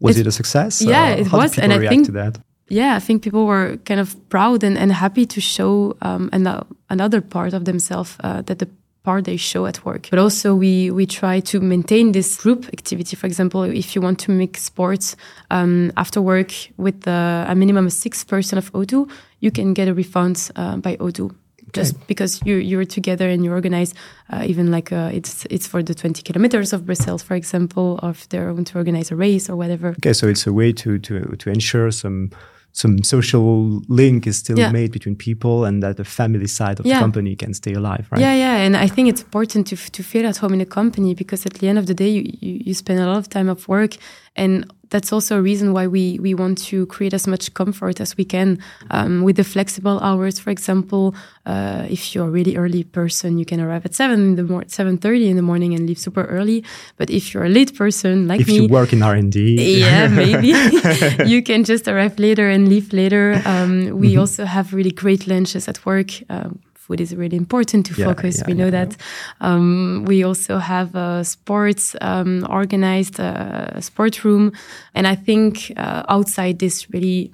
was 0.00 0.18
it 0.18 0.26
a 0.26 0.32
success 0.32 0.82
yeah 0.82 1.08
it 1.08 1.32
was 1.32 1.58
and 1.58 1.72
i 1.72 1.88
think 1.88 2.08
that? 2.08 2.38
yeah, 2.68 2.96
I 2.96 2.98
think 2.98 3.22
people 3.22 3.46
were 3.46 3.76
kind 3.84 4.00
of 4.00 4.16
proud 4.28 4.64
and, 4.64 4.76
and 4.76 4.92
happy 4.92 5.24
to 5.26 5.40
show 5.40 5.96
um, 6.02 6.28
an, 6.32 6.48
another 6.90 7.20
part 7.20 7.54
of 7.54 7.64
themselves 7.64 8.16
uh, 8.20 8.42
that 8.42 8.58
the 8.58 8.68
part 9.06 9.24
they 9.24 9.38
show 9.38 9.66
at 9.66 9.78
work. 9.84 10.08
But 10.10 10.18
also 10.18 10.48
we 10.64 10.90
we 10.90 11.06
try 11.06 11.40
to 11.52 11.60
maintain 11.60 12.12
this 12.12 12.36
group 12.42 12.66
activity. 12.78 13.16
For 13.16 13.26
example, 13.26 13.62
if 13.62 13.94
you 13.94 14.02
want 14.02 14.18
to 14.26 14.30
make 14.32 14.58
sports 14.58 15.16
um, 15.50 15.92
after 15.96 16.20
work 16.20 16.50
with 16.76 17.06
uh, 17.06 17.52
a 17.52 17.54
minimum 17.54 17.86
of 17.86 17.92
six 17.92 18.24
person 18.24 18.58
of 18.58 18.72
Odoo, 18.72 19.08
you 19.40 19.50
can 19.50 19.74
get 19.74 19.88
a 19.88 19.94
refund 19.94 20.50
uh, 20.56 20.76
by 20.86 20.96
Odoo. 20.96 21.30
Okay. 21.68 21.80
Just 21.80 21.94
because 22.06 22.32
you 22.46 22.56
you're 22.56 22.88
together 22.98 23.28
and 23.28 23.44
you 23.44 23.52
organize, 23.52 23.94
uh, 24.32 24.50
even 24.52 24.70
like 24.76 24.88
uh, 24.92 25.18
it's 25.18 25.46
it's 25.50 25.66
for 25.66 25.82
the 25.82 25.94
20 25.94 26.22
kilometers 26.22 26.72
of 26.72 26.80
Brussels, 26.86 27.22
for 27.22 27.36
example, 27.36 27.98
or 28.02 28.10
if 28.10 28.28
they 28.28 28.38
want 28.38 28.66
to 28.68 28.78
organize 28.78 29.12
a 29.12 29.16
race 29.16 29.50
or 29.50 29.56
whatever. 29.56 29.88
Okay, 29.88 30.14
so 30.14 30.28
it's 30.28 30.46
a 30.46 30.52
way 30.52 30.72
to 30.72 30.98
to 30.98 31.36
to 31.36 31.50
ensure 31.50 31.90
some 31.92 32.30
some 32.76 33.02
social 33.02 33.80
link 33.88 34.26
is 34.26 34.36
still 34.36 34.58
yeah. 34.58 34.70
made 34.70 34.92
between 34.92 35.16
people 35.16 35.64
and 35.64 35.82
that 35.82 35.96
the 35.96 36.04
family 36.04 36.46
side 36.46 36.78
of 36.78 36.84
yeah. 36.84 36.96
the 36.96 37.00
company 37.00 37.34
can 37.34 37.54
stay 37.54 37.72
alive 37.72 38.06
right 38.10 38.20
yeah 38.20 38.34
yeah 38.34 38.56
and 38.56 38.76
i 38.76 38.86
think 38.86 39.08
it's 39.08 39.22
important 39.22 39.66
to, 39.66 39.76
to 39.76 40.02
feel 40.02 40.26
at 40.26 40.36
home 40.36 40.52
in 40.52 40.60
a 40.60 40.66
company 40.66 41.14
because 41.14 41.46
at 41.46 41.54
the 41.54 41.68
end 41.68 41.78
of 41.78 41.86
the 41.86 41.94
day 41.94 42.08
you, 42.08 42.22
you, 42.40 42.60
you 42.66 42.74
spend 42.74 43.00
a 43.00 43.06
lot 43.06 43.16
of 43.16 43.30
time 43.30 43.48
at 43.48 43.66
work 43.66 43.96
and 44.36 44.70
that's 44.90 45.12
also 45.12 45.38
a 45.38 45.42
reason 45.42 45.72
why 45.72 45.86
we 45.86 46.18
we 46.20 46.34
want 46.34 46.58
to 46.70 46.86
create 46.86 47.14
as 47.14 47.26
much 47.26 47.52
comfort 47.54 48.00
as 48.00 48.16
we 48.16 48.24
can 48.24 48.58
um, 48.90 49.22
with 49.22 49.36
the 49.36 49.44
flexible 49.44 49.98
hours. 50.00 50.38
For 50.38 50.50
example, 50.50 51.14
uh, 51.44 51.86
if 51.88 52.14
you're 52.14 52.26
a 52.26 52.30
really 52.30 52.56
early 52.56 52.84
person, 52.84 53.38
you 53.38 53.44
can 53.44 53.60
arrive 53.60 53.84
at 53.84 53.94
seven 53.94 54.20
in 54.20 54.36
the 54.36 54.44
morning, 54.44 54.68
seven 54.68 54.98
thirty 54.98 55.28
in 55.28 55.36
the 55.36 55.42
morning, 55.42 55.74
and 55.74 55.86
leave 55.86 55.98
super 55.98 56.24
early. 56.24 56.64
But 56.96 57.10
if 57.10 57.32
you're 57.32 57.44
a 57.44 57.48
late 57.48 57.74
person 57.76 58.28
like 58.28 58.40
if 58.40 58.48
me, 58.48 58.56
if 58.56 58.62
you 58.62 58.68
work 58.68 58.92
in 58.92 59.02
R 59.02 59.14
and 59.14 59.32
D, 59.32 59.80
yeah, 59.80 60.08
maybe 60.22 60.48
you 61.26 61.42
can 61.42 61.64
just 61.64 61.88
arrive 61.88 62.18
later 62.18 62.48
and 62.48 62.68
leave 62.68 62.92
later. 62.92 63.40
Um, 63.44 63.98
we 63.98 64.08
mm 64.08 64.14
-hmm. 64.14 64.20
also 64.20 64.44
have 64.44 64.76
really 64.76 64.92
great 64.92 65.26
lunches 65.26 65.68
at 65.68 65.84
work. 65.84 66.10
Um, 66.28 66.65
food 66.86 67.00
is 67.00 67.14
really 67.14 67.36
important 67.36 67.86
to 67.86 67.94
yeah, 67.94 68.06
focus. 68.06 68.38
Yeah, 68.38 68.44
we 68.46 68.54
know 68.54 68.70
that. 68.70 68.96
Um, 69.40 70.04
we 70.06 70.24
also 70.24 70.58
have 70.58 70.94
a 70.94 71.24
sports 71.24 71.96
um, 72.00 72.46
organized 72.48 73.18
uh, 73.18 73.80
sport 73.80 74.24
room, 74.24 74.52
and 74.94 75.06
I 75.06 75.16
think 75.16 75.72
uh, 75.76 76.04
outside 76.08 76.58
this 76.58 76.90
really 76.90 77.32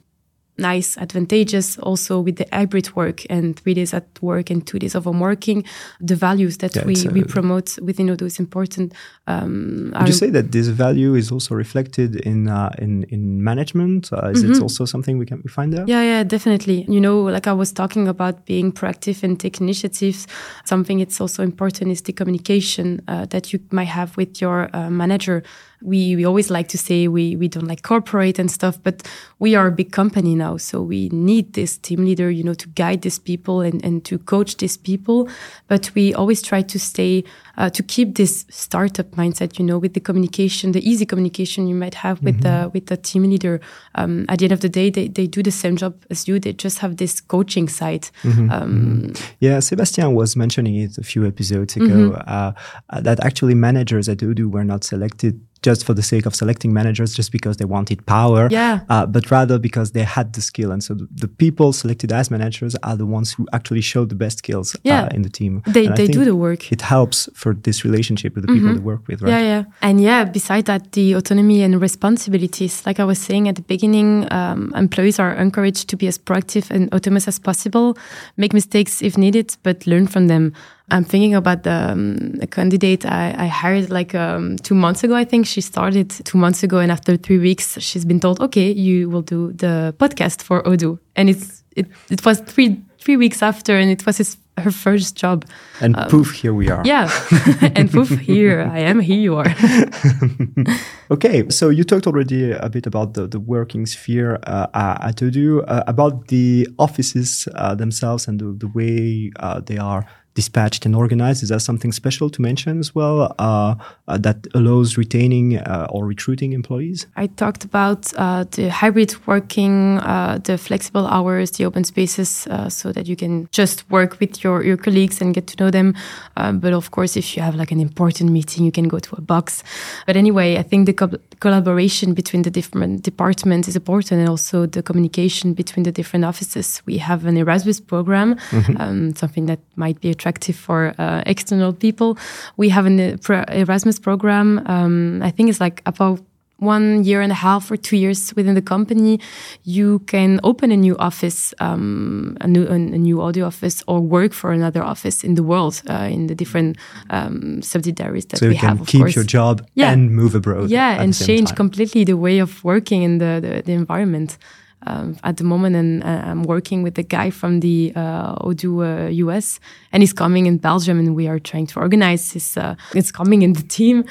nice 0.62 0.96
advantages 0.96 1.78
also 1.78 2.20
with 2.20 2.36
the 2.36 2.46
hybrid 2.52 2.94
work 2.96 3.26
and 3.28 3.58
three 3.58 3.74
days 3.74 3.92
at 3.92 4.06
work 4.22 4.50
and 4.50 4.66
two 4.66 4.78
days 4.78 4.94
of 4.94 5.04
home 5.04 5.20
working. 5.20 5.64
The 6.00 6.16
values 6.16 6.58
that 6.58 6.74
yeah, 6.74 6.84
we, 6.86 6.94
uh, 6.94 7.12
we 7.12 7.24
promote 7.24 7.78
within 7.82 8.08
Odoo 8.08 8.26
is 8.26 8.38
important. 8.38 8.94
Um, 9.26 9.92
Would 9.98 10.08
you 10.08 10.14
say 10.14 10.30
that 10.30 10.52
this 10.52 10.68
value 10.68 11.14
is 11.14 11.30
also 11.30 11.54
reflected 11.54 12.16
in 12.16 12.48
uh, 12.48 12.70
in 12.78 13.04
in 13.10 13.42
management? 13.44 14.12
Uh, 14.12 14.30
is 14.30 14.42
mm 14.42 14.48
-hmm. 14.48 14.56
it 14.56 14.62
also 14.62 14.86
something 14.86 15.18
we 15.18 15.26
can 15.26 15.40
we 15.44 15.50
find 15.50 15.72
there? 15.72 15.84
Yeah, 15.86 16.04
yeah, 16.04 16.26
definitely. 16.26 16.84
You 16.88 17.00
know, 17.00 17.30
like 17.30 17.50
I 17.50 17.54
was 17.54 17.72
talking 17.72 18.08
about 18.08 18.34
being 18.46 18.72
proactive 18.72 19.26
and 19.26 19.38
take 19.38 19.56
initiatives. 19.60 20.26
Something 20.64 21.00
it's 21.00 21.20
also 21.20 21.42
important 21.42 21.90
is 21.90 22.02
the 22.02 22.12
communication 22.12 23.00
uh, 23.08 23.26
that 23.28 23.52
you 23.52 23.60
might 23.70 23.90
have 23.90 24.10
with 24.16 24.40
your 24.42 24.68
uh, 24.74 24.90
manager 24.90 25.42
we, 25.82 26.16
we 26.16 26.24
always 26.24 26.50
like 26.50 26.68
to 26.68 26.78
say 26.78 27.08
we, 27.08 27.36
we 27.36 27.48
don't 27.48 27.66
like 27.66 27.82
corporate 27.82 28.38
and 28.38 28.50
stuff, 28.50 28.82
but 28.82 29.02
we 29.38 29.54
are 29.54 29.66
a 29.66 29.72
big 29.72 29.92
company 29.92 30.34
now. 30.34 30.56
So 30.56 30.82
we 30.82 31.08
need 31.10 31.54
this 31.54 31.76
team 31.76 32.04
leader, 32.04 32.30
you 32.30 32.44
know, 32.44 32.54
to 32.54 32.68
guide 32.68 33.02
these 33.02 33.18
people 33.18 33.60
and, 33.60 33.84
and 33.84 34.04
to 34.04 34.18
coach 34.18 34.56
these 34.58 34.76
people. 34.76 35.28
But 35.68 35.90
we 35.94 36.14
always 36.14 36.42
try 36.42 36.62
to 36.62 36.78
stay, 36.78 37.24
uh, 37.58 37.70
to 37.70 37.82
keep 37.82 38.16
this 38.16 38.44
startup 38.50 39.10
mindset, 39.12 39.58
you 39.58 39.64
know, 39.64 39.78
with 39.78 39.94
the 39.94 40.00
communication, 40.00 40.72
the 40.72 40.88
easy 40.88 41.06
communication 41.06 41.66
you 41.66 41.74
might 41.74 41.94
have 41.94 42.22
with 42.22 42.36
mm 42.36 42.42
-hmm. 42.42 42.62
the, 42.62 42.70
with 42.72 42.86
the 42.86 42.96
team 42.96 43.28
leader. 43.28 43.60
Um, 43.98 44.24
at 44.28 44.38
the 44.38 44.44
end 44.44 44.52
of 44.52 44.60
the 44.60 44.70
day, 44.70 44.90
they, 44.90 45.08
they 45.08 45.26
do 45.28 45.42
the 45.42 45.50
same 45.50 45.74
job 45.76 45.94
as 46.10 46.28
you. 46.28 46.38
They 46.38 46.54
just 46.56 46.78
have 46.78 46.94
this 46.94 47.20
coaching 47.26 47.68
side. 47.68 48.10
Mm 48.24 48.32
-hmm. 48.32 48.62
um, 48.62 49.10
yeah. 49.38 49.60
Sebastian 49.62 50.14
was 50.14 50.34
mentioning 50.34 50.76
it 50.76 50.98
a 50.98 51.02
few 51.02 51.26
episodes 51.26 51.76
ago, 51.76 51.86
mm 51.86 52.12
-hmm. 52.12 52.54
uh, 52.92 53.02
that 53.02 53.20
actually 53.20 53.54
managers 53.54 54.08
at 54.08 54.22
Odoo 54.22 54.50
were 54.50 54.64
not 54.64 54.84
selected 54.84 55.34
just 55.62 55.86
for 55.86 55.94
the 55.94 56.02
sake 56.02 56.26
of 56.26 56.34
selecting 56.34 56.72
managers, 56.72 57.14
just 57.14 57.30
because 57.32 57.56
they 57.56 57.64
wanted 57.64 58.04
power, 58.06 58.48
yeah. 58.50 58.80
Uh, 58.88 59.06
but 59.06 59.30
rather 59.30 59.58
because 59.58 59.92
they 59.92 60.02
had 60.02 60.32
the 60.32 60.40
skill. 60.40 60.72
And 60.72 60.82
so 60.82 60.94
the, 60.94 61.08
the, 61.12 61.28
people 61.28 61.72
selected 61.72 62.12
as 62.12 62.30
managers 62.30 62.74
are 62.82 62.96
the 62.96 63.06
ones 63.06 63.32
who 63.32 63.46
actually 63.52 63.80
show 63.80 64.04
the 64.04 64.14
best 64.14 64.38
skills 64.38 64.74
uh, 64.74 64.78
yeah. 64.82 65.04
uh, 65.04 65.08
in 65.14 65.22
the 65.22 65.30
team. 65.30 65.62
They, 65.66 65.86
they 65.86 66.06
do 66.06 66.24
the 66.24 66.36
work. 66.36 66.70
It 66.72 66.82
helps 66.82 67.28
for 67.34 67.54
this 67.54 67.84
relationship 67.84 68.34
with 68.34 68.46
the 68.46 68.52
people 68.52 68.68
mm 68.68 68.74
-hmm. 68.74 68.78
they 68.78 68.90
work 68.92 69.02
with, 69.08 69.22
right? 69.22 69.32
Yeah, 69.32 69.44
yeah. 69.52 69.64
And 69.80 70.00
yeah, 70.00 70.30
beside 70.30 70.62
that, 70.62 70.92
the 70.92 71.14
autonomy 71.14 71.64
and 71.64 71.80
responsibilities, 71.80 72.82
like 72.86 73.02
I 73.02 73.04
was 73.04 73.18
saying 73.18 73.48
at 73.48 73.54
the 73.54 73.64
beginning, 73.66 74.08
um, 74.32 74.72
employees 74.74 75.18
are 75.18 75.34
encouraged 75.40 75.84
to 75.88 75.96
be 75.96 76.06
as 76.06 76.18
proactive 76.18 76.74
and 76.74 76.92
autonomous 76.92 77.28
as 77.28 77.38
possible, 77.38 77.86
make 78.34 78.52
mistakes 78.52 79.00
if 79.00 79.16
needed, 79.16 79.56
but 79.62 79.86
learn 79.86 80.06
from 80.06 80.28
them. 80.28 80.52
I'm 80.90 81.04
thinking 81.04 81.34
about 81.34 81.62
the, 81.62 81.92
um, 81.92 82.38
candidate 82.50 83.06
I, 83.06 83.34
I, 83.38 83.46
hired 83.46 83.90
like 83.90 84.14
um, 84.14 84.56
two 84.58 84.74
months 84.74 85.04
ago. 85.04 85.14
I 85.14 85.24
think 85.24 85.46
she 85.46 85.60
started 85.60 86.10
two 86.10 86.36
months 86.36 86.62
ago, 86.62 86.78
and 86.78 86.90
after 86.90 87.16
three 87.16 87.38
weeks, 87.38 87.78
she's 87.80 88.04
been 88.04 88.20
told, 88.20 88.40
"Okay, 88.40 88.72
you 88.72 89.08
will 89.08 89.22
do 89.22 89.52
the 89.52 89.94
podcast 89.98 90.42
for 90.42 90.62
Odoo," 90.64 90.98
and 91.16 91.30
it's 91.30 91.62
it, 91.76 91.86
it 92.10 92.24
was 92.24 92.40
three 92.40 92.82
three 92.98 93.16
weeks 93.16 93.42
after, 93.42 93.76
and 93.76 93.90
it 93.90 94.04
was 94.04 94.18
his 94.18 94.36
her 94.58 94.70
first 94.70 95.16
job. 95.16 95.44
And 95.80 95.96
um, 95.96 96.08
poof, 96.08 96.32
here 96.32 96.54
we 96.54 96.68
are. 96.68 96.82
Yeah, 96.84 97.10
and 97.76 97.90
poof, 97.90 98.10
here 98.10 98.68
I 98.70 98.80
am. 98.80 99.00
Here 99.00 99.18
you 99.18 99.36
are. 99.36 99.46
okay, 101.10 101.48
so 101.48 101.70
you 101.70 101.84
talked 101.84 102.06
already 102.06 102.52
a 102.52 102.68
bit 102.68 102.86
about 102.86 103.14
the, 103.14 103.26
the 103.26 103.40
working 103.40 103.86
sphere 103.86 104.38
uh, 104.46 104.66
at 104.74 105.16
Odoo, 105.16 105.64
uh, 105.66 105.84
about 105.86 106.28
the 106.28 106.68
offices 106.78 107.48
uh, 107.54 107.74
themselves 107.74 108.28
and 108.28 108.40
the, 108.40 108.54
the 108.58 108.68
way 108.68 109.30
uh, 109.40 109.60
they 109.60 109.78
are 109.78 110.06
dispatched 110.34 110.86
and 110.86 110.94
organized? 110.94 111.42
Is 111.42 111.48
that 111.50 111.60
something 111.60 111.92
special 111.92 112.30
to 112.30 112.42
mention 112.42 112.78
as 112.78 112.94
well 112.94 113.34
uh, 113.38 113.74
uh, 114.08 114.18
that 114.18 114.46
allows 114.54 114.96
retaining 114.96 115.58
uh, 115.58 115.86
or 115.90 116.06
recruiting 116.06 116.52
employees? 116.52 117.06
I 117.16 117.26
talked 117.26 117.64
about 117.64 118.12
uh, 118.16 118.44
the 118.50 118.70
hybrid 118.70 119.14
working, 119.26 119.98
uh, 119.98 120.38
the 120.42 120.58
flexible 120.58 121.06
hours, 121.06 121.50
the 121.52 121.64
open 121.64 121.84
spaces, 121.84 122.46
uh, 122.48 122.68
so 122.68 122.92
that 122.92 123.06
you 123.06 123.16
can 123.16 123.48
just 123.52 123.88
work 123.90 124.20
with 124.20 124.42
your, 124.42 124.62
your 124.62 124.76
colleagues 124.76 125.20
and 125.20 125.34
get 125.34 125.46
to 125.48 125.64
know 125.64 125.70
them. 125.70 125.94
But 126.34 126.72
of 126.72 126.90
course, 126.90 127.16
if 127.16 127.36
you 127.36 127.42
have 127.42 127.54
like 127.54 127.70
an 127.70 127.80
important 127.80 128.30
meeting, 128.30 128.64
you 128.64 128.72
can 128.72 128.88
go 128.88 128.98
to 128.98 129.16
a 129.16 129.20
box. 129.20 129.62
But 130.06 130.16
anyway, 130.16 130.56
I 130.58 130.62
think 130.62 130.86
the 130.86 130.92
co 130.92 131.10
collaboration 131.40 132.14
between 132.14 132.42
the 132.42 132.50
different 132.50 133.02
departments 133.02 133.68
is 133.68 133.76
important 133.76 134.20
and 134.20 134.28
also 134.28 134.66
the 134.66 134.82
communication 134.82 135.54
between 135.54 135.82
the 135.82 135.92
different 135.92 136.24
offices. 136.24 136.82
We 136.86 136.98
have 136.98 137.26
an 137.26 137.36
Erasmus 137.36 137.80
program, 137.80 138.28
mm 138.50 138.62
-hmm. 138.62 138.80
um, 138.82 139.14
something 139.16 139.46
that 139.46 139.58
might 139.74 140.00
be 140.00 140.08
a 140.10 140.14
attractive 140.22 140.56
for 140.56 140.94
uh, 140.98 141.22
external 141.26 141.72
people. 141.72 142.16
We 142.56 142.68
have 142.70 142.86
an 142.86 143.00
uh, 143.00 143.44
Erasmus 143.48 143.98
program. 143.98 144.62
Um, 144.66 145.20
I 145.22 145.30
think 145.30 145.50
it's 145.50 145.60
like 145.60 145.82
about 145.84 146.20
one 146.58 147.02
year 147.02 147.20
and 147.20 147.32
a 147.32 147.40
half 147.48 147.70
or 147.72 147.76
two 147.76 147.96
years 147.96 148.32
within 148.36 148.54
the 148.54 148.62
company, 148.62 149.18
you 149.64 149.98
can 150.06 150.38
open 150.44 150.70
a 150.70 150.76
new 150.76 150.96
office, 150.98 151.52
um, 151.58 152.36
a, 152.40 152.46
new, 152.46 152.64
a, 152.68 152.78
new 152.78 153.16
Odoo 153.16 153.44
office, 153.44 153.82
or 153.88 154.00
work 154.00 154.32
for 154.32 154.52
another 154.52 154.80
office 154.80 155.24
in 155.24 155.34
the 155.34 155.42
world, 155.42 155.82
uh, 155.90 156.08
in 156.08 156.28
the 156.28 156.36
different 156.36 156.76
um, 157.10 157.62
subsidiaries 157.62 158.26
that 158.26 158.38
so 158.38 158.48
we 158.48 158.54
have. 158.54 158.60
So 158.60 158.72
you 158.72 158.76
can 158.76 158.86
keep 158.86 159.00
course. 159.00 159.16
your 159.16 159.24
job 159.24 159.66
yeah. 159.74 159.90
and 159.90 160.12
move 160.12 160.36
abroad. 160.36 160.70
Yeah, 160.70 161.02
and 161.02 161.12
change 161.12 161.48
time. 161.48 161.56
completely 161.56 162.04
the 162.04 162.16
way 162.16 162.38
of 162.38 162.62
working 162.62 163.02
in 163.02 163.18
the, 163.18 163.40
the, 163.42 163.62
the 163.66 163.72
environment 163.72 164.38
um, 164.86 165.16
at 165.22 165.36
the 165.36 165.44
moment, 165.44 165.76
and 165.76 166.02
uh, 166.02 166.30
I'm 166.30 166.42
working 166.42 166.82
with 166.82 166.98
a 166.98 167.02
guy 167.02 167.30
from 167.30 167.60
the 167.60 167.92
uh, 167.94 168.34
Odoo 168.36 168.82
uh, 168.82 169.08
US, 169.26 169.60
and 169.92 170.02
he's 170.02 170.12
coming 170.12 170.46
in 170.46 170.58
Belgium, 170.58 170.98
and 170.98 171.14
we 171.14 171.28
are 171.28 171.38
trying 171.38 171.66
to 171.68 171.80
organize 171.80 172.32
his. 172.32 172.56
Uh, 172.56 172.74
it's 172.94 173.12
coming 173.12 173.42
in 173.42 173.52
the 173.52 173.62
team, 173.62 174.04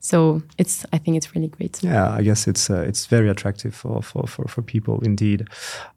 so 0.00 0.42
it's. 0.58 0.84
I 0.92 0.98
think 0.98 1.16
it's 1.16 1.34
really 1.34 1.48
great. 1.48 1.82
Yeah, 1.82 2.10
I 2.10 2.22
guess 2.22 2.46
it's 2.46 2.70
uh, 2.70 2.84
it's 2.86 3.06
very 3.06 3.28
attractive 3.28 3.74
for 3.74 4.02
for 4.02 4.26
for, 4.26 4.46
for 4.46 4.62
people 4.62 5.00
indeed. 5.02 5.48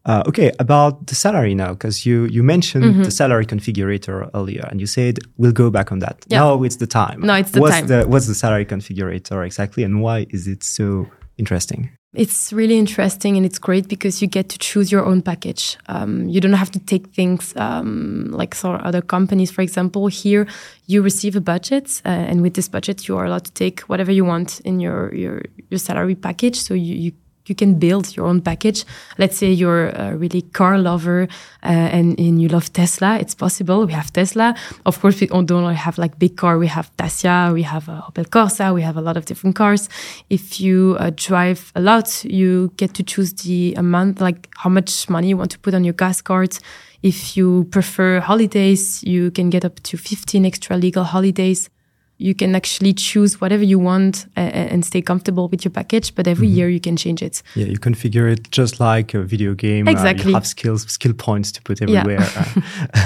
Uh, 0.06 0.23
okay, 0.27 0.51
about 0.60 1.08
the 1.08 1.15
salary 1.15 1.56
now, 1.56 1.73
because 1.73 2.06
you 2.06 2.25
you 2.25 2.43
mentioned 2.43 2.86
mm 2.86 2.93
-hmm. 2.93 3.03
the 3.03 3.12
salary 3.12 3.45
configurator 3.45 4.30
earlier, 4.34 4.65
and 4.71 4.80
you 4.80 4.88
said 4.88 5.19
we'll 5.38 5.58
go 5.63 5.69
back 5.69 5.91
on 5.91 5.99
that. 5.99 6.25
Yeah. 6.27 6.43
Now 6.43 6.63
it's 6.63 6.77
the 6.77 6.88
time. 6.88 7.19
No, 7.19 7.34
it's 7.34 7.51
the 7.51 7.60
what's 7.60 7.75
time. 7.75 7.88
The, 7.88 8.08
what's 8.08 8.25
the 8.25 8.36
salary 8.36 8.65
configurator 8.65 9.45
exactly, 9.45 9.84
and 9.86 10.01
why 10.01 10.25
is 10.30 10.47
it 10.47 10.63
so 10.63 11.08
interesting? 11.36 11.91
It's 12.13 12.54
really 12.54 12.78
interesting 12.78 13.36
and 13.36 13.46
it's 13.46 13.60
great 13.60 13.88
because 13.88 14.22
you 14.22 14.28
get 14.28 14.50
to 14.50 14.58
choose 14.58 14.91
your 14.91 15.06
own 15.06 15.22
package. 15.22 15.78
Um, 15.88 16.28
you 16.28 16.39
don't 16.39 16.54
have 16.54 16.72
to 16.72 16.80
take 16.80 17.08
things 17.08 17.54
um, 17.58 18.30
like 18.32 18.56
other 18.63 19.02
companies, 19.02 19.52
for 19.52 19.62
example. 19.62 20.08
Here, 20.08 20.48
you 20.86 21.02
receive 21.02 21.36
a 21.36 21.41
budget, 21.41 22.02
uh, 22.06 22.10
and 22.10 22.41
with 22.41 22.54
this 22.54 22.70
budget, 22.70 23.08
you 23.08 23.17
are 23.17 23.26
allowed 23.26 23.46
to 23.46 23.52
take 23.52 23.82
whatever 23.82 24.12
you 24.12 24.24
want 24.24 24.62
in 24.62 24.80
your 24.80 25.13
your, 25.13 25.41
your 25.70 25.80
salary 25.80 26.15
package. 26.15 26.60
So 26.60 26.74
you, 26.74 26.96
you 26.96 27.12
you 27.50 27.56
can 27.56 27.80
build 27.80 28.16
your 28.16 28.26
own 28.26 28.42
package. 28.42 28.86
Let's 29.18 29.38
say 29.38 29.52
you're 29.52 29.90
a 29.90 30.16
really 30.16 30.42
car 30.42 30.78
lover 30.78 31.28
uh, 31.64 31.68
and, 31.68 32.20
and, 32.20 32.42
you 32.42 32.48
love 32.48 32.72
Tesla. 32.74 33.18
It's 33.18 33.36
possible. 33.36 33.86
We 33.86 33.94
have 33.94 34.12
Tesla. 34.14 34.56
Of 34.86 35.02
course, 35.02 35.20
we 35.20 35.28
don't 35.28 35.50
only 35.52 35.76
have 35.76 35.98
like 35.98 36.20
big 36.20 36.38
car. 36.38 36.58
We 36.58 36.68
have 36.68 36.96
Dacia. 36.98 37.52
We 37.54 37.64
have 37.64 37.90
uh, 37.90 38.02
Opel 38.10 38.28
Corsa. 38.28 38.74
We 38.74 38.82
have 38.82 38.98
a 38.98 39.02
lot 39.02 39.18
of 39.18 39.26
different 39.26 39.56
cars. 39.56 39.90
If 40.30 40.60
you 40.60 40.98
uh, 41.00 41.12
drive 41.16 41.72
a 41.76 41.82
lot, 41.82 42.24
you 42.24 42.72
get 42.78 42.94
to 42.96 43.04
choose 43.04 43.34
the 43.34 43.74
amount, 43.76 44.22
like 44.22 44.50
how 44.58 44.70
much 44.70 45.10
money 45.10 45.30
you 45.30 45.38
want 45.38 45.52
to 45.52 45.60
put 45.60 45.74
on 45.74 45.84
your 45.84 45.94
gas 45.94 46.22
card. 46.22 46.58
If 47.04 47.38
you 47.38 47.66
prefer 47.72 48.20
holidays, 48.20 49.04
you 49.04 49.32
can 49.32 49.50
get 49.50 49.64
up 49.64 49.80
to 49.84 49.98
15 49.98 50.46
extra 50.46 50.78
legal 50.78 51.04
holidays 51.04 51.70
you 52.17 52.34
can 52.34 52.56
actually 52.56 52.93
choose 52.93 53.39
whatever 53.39 53.63
you 53.63 53.77
want 53.77 54.25
and, 54.36 54.71
and 54.71 54.86
stay 54.86 55.01
comfortable 55.01 55.47
with 55.49 55.63
your 55.63 55.71
package 55.71 56.13
but 56.15 56.27
every 56.27 56.47
mm 56.47 56.53
-hmm. 56.53 56.58
year 56.58 56.69
you 56.69 56.80
can 56.80 56.95
change 56.97 57.25
it 57.25 57.43
yeah 57.56 57.67
you 57.67 57.80
configure 57.80 58.32
it 58.32 58.41
just 58.51 58.80
like 58.80 59.17
a 59.17 59.21
video 59.21 59.53
game 59.56 59.91
exactly 59.91 60.23
uh, 60.23 60.30
you 60.30 60.34
have 60.34 60.47
skills 60.47 60.82
skill 60.88 61.13
points 61.13 61.51
to 61.51 61.62
put 61.62 61.82
everywhere 61.82 62.25
yeah. 62.36 62.45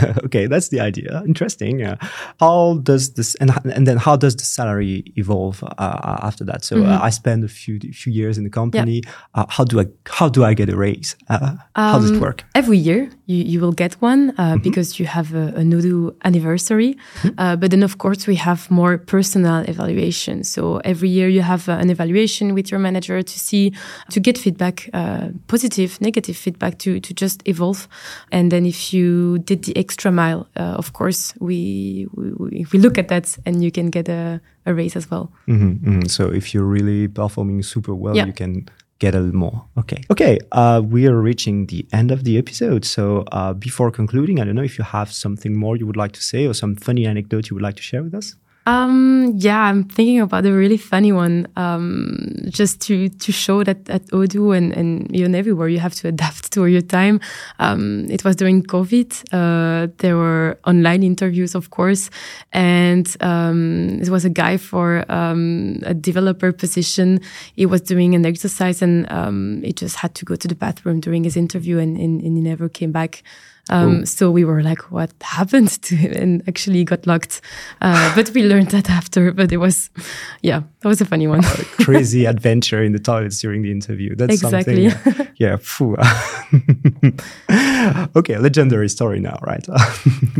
uh, 0.03 0.23
okay 0.25 0.47
that's 0.47 0.69
the 0.69 0.79
idea 0.79 1.23
interesting 1.25 1.81
uh, 1.81 1.95
how 2.39 2.79
does 2.83 3.13
this 3.13 3.35
and, 3.41 3.49
and 3.75 3.85
then 3.87 3.97
how 3.97 4.15
does 4.17 4.35
the 4.35 4.45
salary 4.45 5.03
evolve 5.15 5.57
uh, 5.63 6.27
after 6.29 6.45
that 6.45 6.65
so 6.65 6.75
mm 6.75 6.83
-hmm. 6.83 7.07
i 7.07 7.11
spend 7.11 7.43
a 7.43 7.51
few 7.61 7.75
few 8.01 8.13
years 8.19 8.37
in 8.37 8.43
the 8.43 8.53
company 8.61 8.97
yeah. 8.99 9.37
Uh, 9.37 9.45
how 9.55 9.65
do 9.71 9.75
i 9.83 9.85
how 10.19 10.29
do 10.29 10.39
i 10.49 10.53
get 10.53 10.69
a 10.69 10.77
raise 10.87 11.09
um, 11.29 11.59
how 11.73 11.99
does 11.99 12.09
it 12.09 12.15
um, 12.15 12.27
work 12.27 12.39
every 12.53 12.79
year 12.89 13.01
you, 13.31 13.39
you 13.51 13.59
will 13.63 13.75
get 13.83 13.93
one 13.99 14.21
mm 14.25 14.33
-hmm. 14.35 14.61
because 14.67 14.89
you 14.99 15.09
have 15.17 15.29
a, 15.43 15.45
a 15.61 15.63
anniversary 16.29 16.91
mm-hmm. 16.95 17.59
but 17.59 17.69
then 17.69 17.83
of 17.83 17.93
course 18.03 18.21
we 18.31 18.37
have 18.37 18.61
more 18.69 19.00
personal 19.05 19.63
evaluation. 19.67 20.43
So 20.43 20.77
every 20.83 21.09
year 21.09 21.27
you 21.27 21.41
have 21.41 21.67
uh, 21.67 21.73
an 21.73 21.89
evaluation 21.89 22.53
with 22.53 22.71
your 22.71 22.79
manager 22.79 23.21
to 23.21 23.39
see, 23.39 23.73
to 24.09 24.19
get 24.19 24.37
feedback, 24.37 24.89
uh, 24.93 25.29
positive, 25.47 25.99
negative 26.01 26.37
feedback 26.37 26.77
to, 26.79 26.99
to 26.99 27.13
just 27.13 27.41
evolve. 27.45 27.87
And 28.31 28.51
then 28.51 28.65
if 28.65 28.93
you 28.93 29.39
did 29.39 29.63
the 29.63 29.75
extra 29.75 30.11
mile, 30.11 30.47
uh, 30.55 30.75
of 30.77 30.93
course, 30.93 31.33
we, 31.39 32.07
we, 32.13 32.65
we 32.71 32.79
look 32.79 32.97
at 32.97 33.07
that 33.09 33.37
and 33.45 33.63
you 33.63 33.71
can 33.71 33.89
get 33.89 34.09
a, 34.09 34.41
a 34.65 34.73
raise 34.73 34.95
as 34.95 35.09
well. 35.09 35.31
Mm 35.47 35.59
-hmm, 35.59 35.79
mm 35.81 35.93
-hmm. 35.93 36.09
So 36.09 36.31
if 36.33 36.53
you're 36.53 36.73
really 36.73 37.07
performing 37.07 37.63
super 37.63 37.93
well, 37.93 38.15
yeah. 38.15 38.27
you 38.27 38.33
can 38.33 38.65
get 39.01 39.15
a 39.15 39.19
little 39.19 39.39
more. 39.39 39.65
Okay. 39.77 40.01
Okay. 40.11 40.39
Uh, 40.51 40.81
we 40.85 41.07
are 41.07 41.19
reaching 41.19 41.65
the 41.65 41.85
end 41.91 42.11
of 42.11 42.23
the 42.23 42.37
episode. 42.37 42.85
So 42.85 43.25
uh, 43.31 43.53
before 43.53 43.91
concluding, 43.91 44.39
I 44.39 44.45
don't 44.45 44.55
know 44.55 44.63
if 44.63 44.77
you 44.77 44.85
have 44.85 45.11
something 45.11 45.57
more 45.57 45.75
you 45.75 45.87
would 45.87 45.97
like 45.97 46.13
to 46.13 46.21
say 46.21 46.45
or 46.45 46.53
some 46.53 46.75
funny 46.75 47.07
anecdote 47.07 47.49
you 47.49 47.55
would 47.55 47.63
like 47.63 47.77
to 47.77 47.81
share 47.81 48.03
with 48.03 48.13
us. 48.13 48.35
Um, 48.67 49.33
yeah, 49.37 49.59
I'm 49.59 49.85
thinking 49.85 50.19
about 50.19 50.45
a 50.45 50.53
really 50.53 50.77
funny 50.77 51.11
one, 51.11 51.47
um, 51.55 52.35
just 52.47 52.79
to 52.81 53.09
to 53.09 53.31
show 53.31 53.63
that 53.63 53.89
at 53.89 54.05
Odoo 54.11 54.55
and, 54.55 54.71
and 54.73 55.11
even 55.15 55.33
everywhere 55.33 55.67
you 55.67 55.79
have 55.79 55.95
to 55.95 56.07
adapt 56.13 56.51
to 56.51 56.67
your 56.67 56.81
time. 56.81 57.19
Um, 57.57 58.05
it 58.09 58.23
was 58.23 58.35
during 58.35 58.61
COVID. 58.61 59.33
Uh, 59.33 59.87
there 59.97 60.15
were 60.15 60.59
online 60.67 61.01
interviews, 61.01 61.55
of 61.55 61.71
course, 61.71 62.11
and 62.53 63.07
um, 63.21 63.99
it 63.99 64.09
was 64.09 64.25
a 64.25 64.29
guy 64.29 64.57
for 64.57 65.11
um, 65.11 65.79
a 65.83 65.95
developer 65.95 66.51
position. 66.51 67.19
He 67.55 67.65
was 67.65 67.81
doing 67.81 68.13
an 68.13 68.27
exercise 68.27 68.83
and 68.83 69.11
um, 69.11 69.63
he 69.63 69.73
just 69.73 69.95
had 69.95 70.13
to 70.15 70.25
go 70.25 70.35
to 70.35 70.47
the 70.47 70.55
bathroom 70.55 70.99
during 70.99 71.23
his 71.23 71.35
interview, 71.35 71.79
and, 71.79 71.97
and, 71.97 72.21
and 72.21 72.37
he 72.37 72.43
never 72.43 72.69
came 72.69 72.91
back. 72.91 73.23
Um, 73.71 74.05
so 74.05 74.29
we 74.29 74.43
were 74.43 74.61
like, 74.61 74.91
what 74.91 75.11
happened 75.21 75.69
to 75.83 75.95
him? 75.95 76.11
And 76.11 76.43
actually 76.47 76.83
got 76.83 77.07
locked. 77.07 77.41
Uh, 77.81 78.13
but 78.15 78.29
we 78.31 78.43
learned 78.43 78.71
that 78.71 78.89
after. 78.89 79.31
But 79.31 79.51
it 79.51 79.57
was, 79.57 79.89
yeah, 80.41 80.63
that 80.81 80.87
was 80.87 81.01
a 81.01 81.05
funny 81.05 81.27
one. 81.27 81.41
crazy 81.83 82.25
adventure 82.25 82.83
in 82.83 82.91
the 82.91 82.99
toilets 82.99 83.39
during 83.39 83.61
the 83.61 83.71
interview. 83.71 84.15
That's 84.15 84.33
exactly. 84.33 84.89
something. 84.89 85.27
yeah. 85.37 85.57
okay, 88.15 88.37
legendary 88.37 88.89
story 88.89 89.19
now, 89.19 89.37
right? 89.41 89.65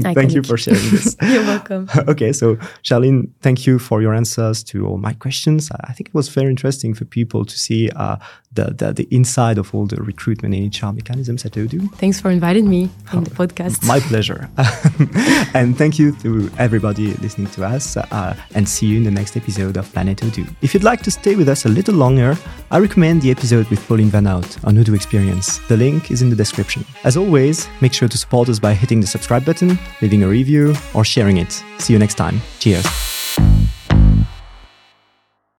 thank 0.02 0.34
you 0.34 0.44
for 0.44 0.58
sharing 0.58 0.90
this. 0.90 1.16
You're 1.22 1.44
welcome. 1.44 1.90
okay, 2.08 2.34
so 2.34 2.56
Charline, 2.84 3.30
thank 3.42 3.66
you 3.66 3.80
for 3.80 4.02
your 4.02 4.14
answers 4.14 4.64
to 4.66 4.86
all 4.86 4.98
my 4.98 5.14
questions. 5.14 5.70
I 5.86 5.94
think 5.94 6.10
it 6.10 6.16
was 6.16 6.30
very 6.30 6.50
interesting 6.50 6.94
for 6.94 7.06
people 7.06 7.46
to 7.46 7.58
see 7.58 7.90
uh, 7.96 8.18
the, 8.54 8.66
the, 8.66 8.94
the 8.94 9.08
inside 9.12 9.58
of 9.58 9.74
all 9.74 9.86
the 9.86 9.98
recruitment 9.98 10.54
and 10.54 10.76
HR 10.76 10.94
mechanisms 10.94 11.46
at 11.46 11.54
Odoo. 11.54 11.94
Thanks 11.96 12.20
for 12.20 12.30
inviting 12.30 12.70
me 12.70 12.90
in 13.22 13.30
the 13.30 13.36
podcast. 13.36 13.86
My 13.86 14.00
pleasure. 14.00 14.50
and 15.54 15.78
thank 15.78 16.00
you 16.00 16.12
to 16.18 16.50
everybody 16.58 17.14
listening 17.16 17.48
to 17.52 17.66
us. 17.66 17.98
Uh, 17.98 18.36
and 18.56 18.68
see 18.68 18.88
you 18.88 18.98
in 18.98 19.04
the 19.04 19.12
next 19.12 19.38
episode 19.38 19.78
of 19.78 19.92
Planet 19.94 20.18
Odoo. 20.20 20.48
If 20.62 20.74
you'd 20.74 20.84
like 20.84 21.02
to 21.04 21.12
stay 21.12 21.36
with 21.36 21.50
us 21.50 21.66
a 21.66 21.70
little 21.70 21.96
longer, 21.96 22.36
I 22.72 22.80
recommend 22.80 23.22
the 23.22 23.32
episode 23.32 23.68
with 23.70 23.86
Pauline 23.88 24.10
Van 24.10 24.26
Hout 24.26 24.58
on 24.66 24.76
Odoo 24.76 24.96
Experience. 24.96 25.60
The 25.68 25.78
link 25.78 26.12
is 26.12 26.22
in 26.22 26.30
the 26.30 26.36
description. 26.36 26.86
As 27.04 27.18
always, 27.18 27.68
make 27.82 27.94
sure 27.94 28.08
to 28.08 28.18
support 28.18 28.50
us 28.50 28.60
by 28.60 28.74
hitting 28.74 29.02
the 29.02 29.08
subscribe 29.08 29.46
button, 29.46 29.78
leaving 30.02 30.24
a 30.24 30.28
review, 30.28 30.74
or 30.94 31.04
sharing 31.04 31.38
it. 31.38 31.52
See 31.80 31.94
you 31.94 32.00
next 32.00 32.16
time. 32.16 32.42
Cheers. 32.60 33.21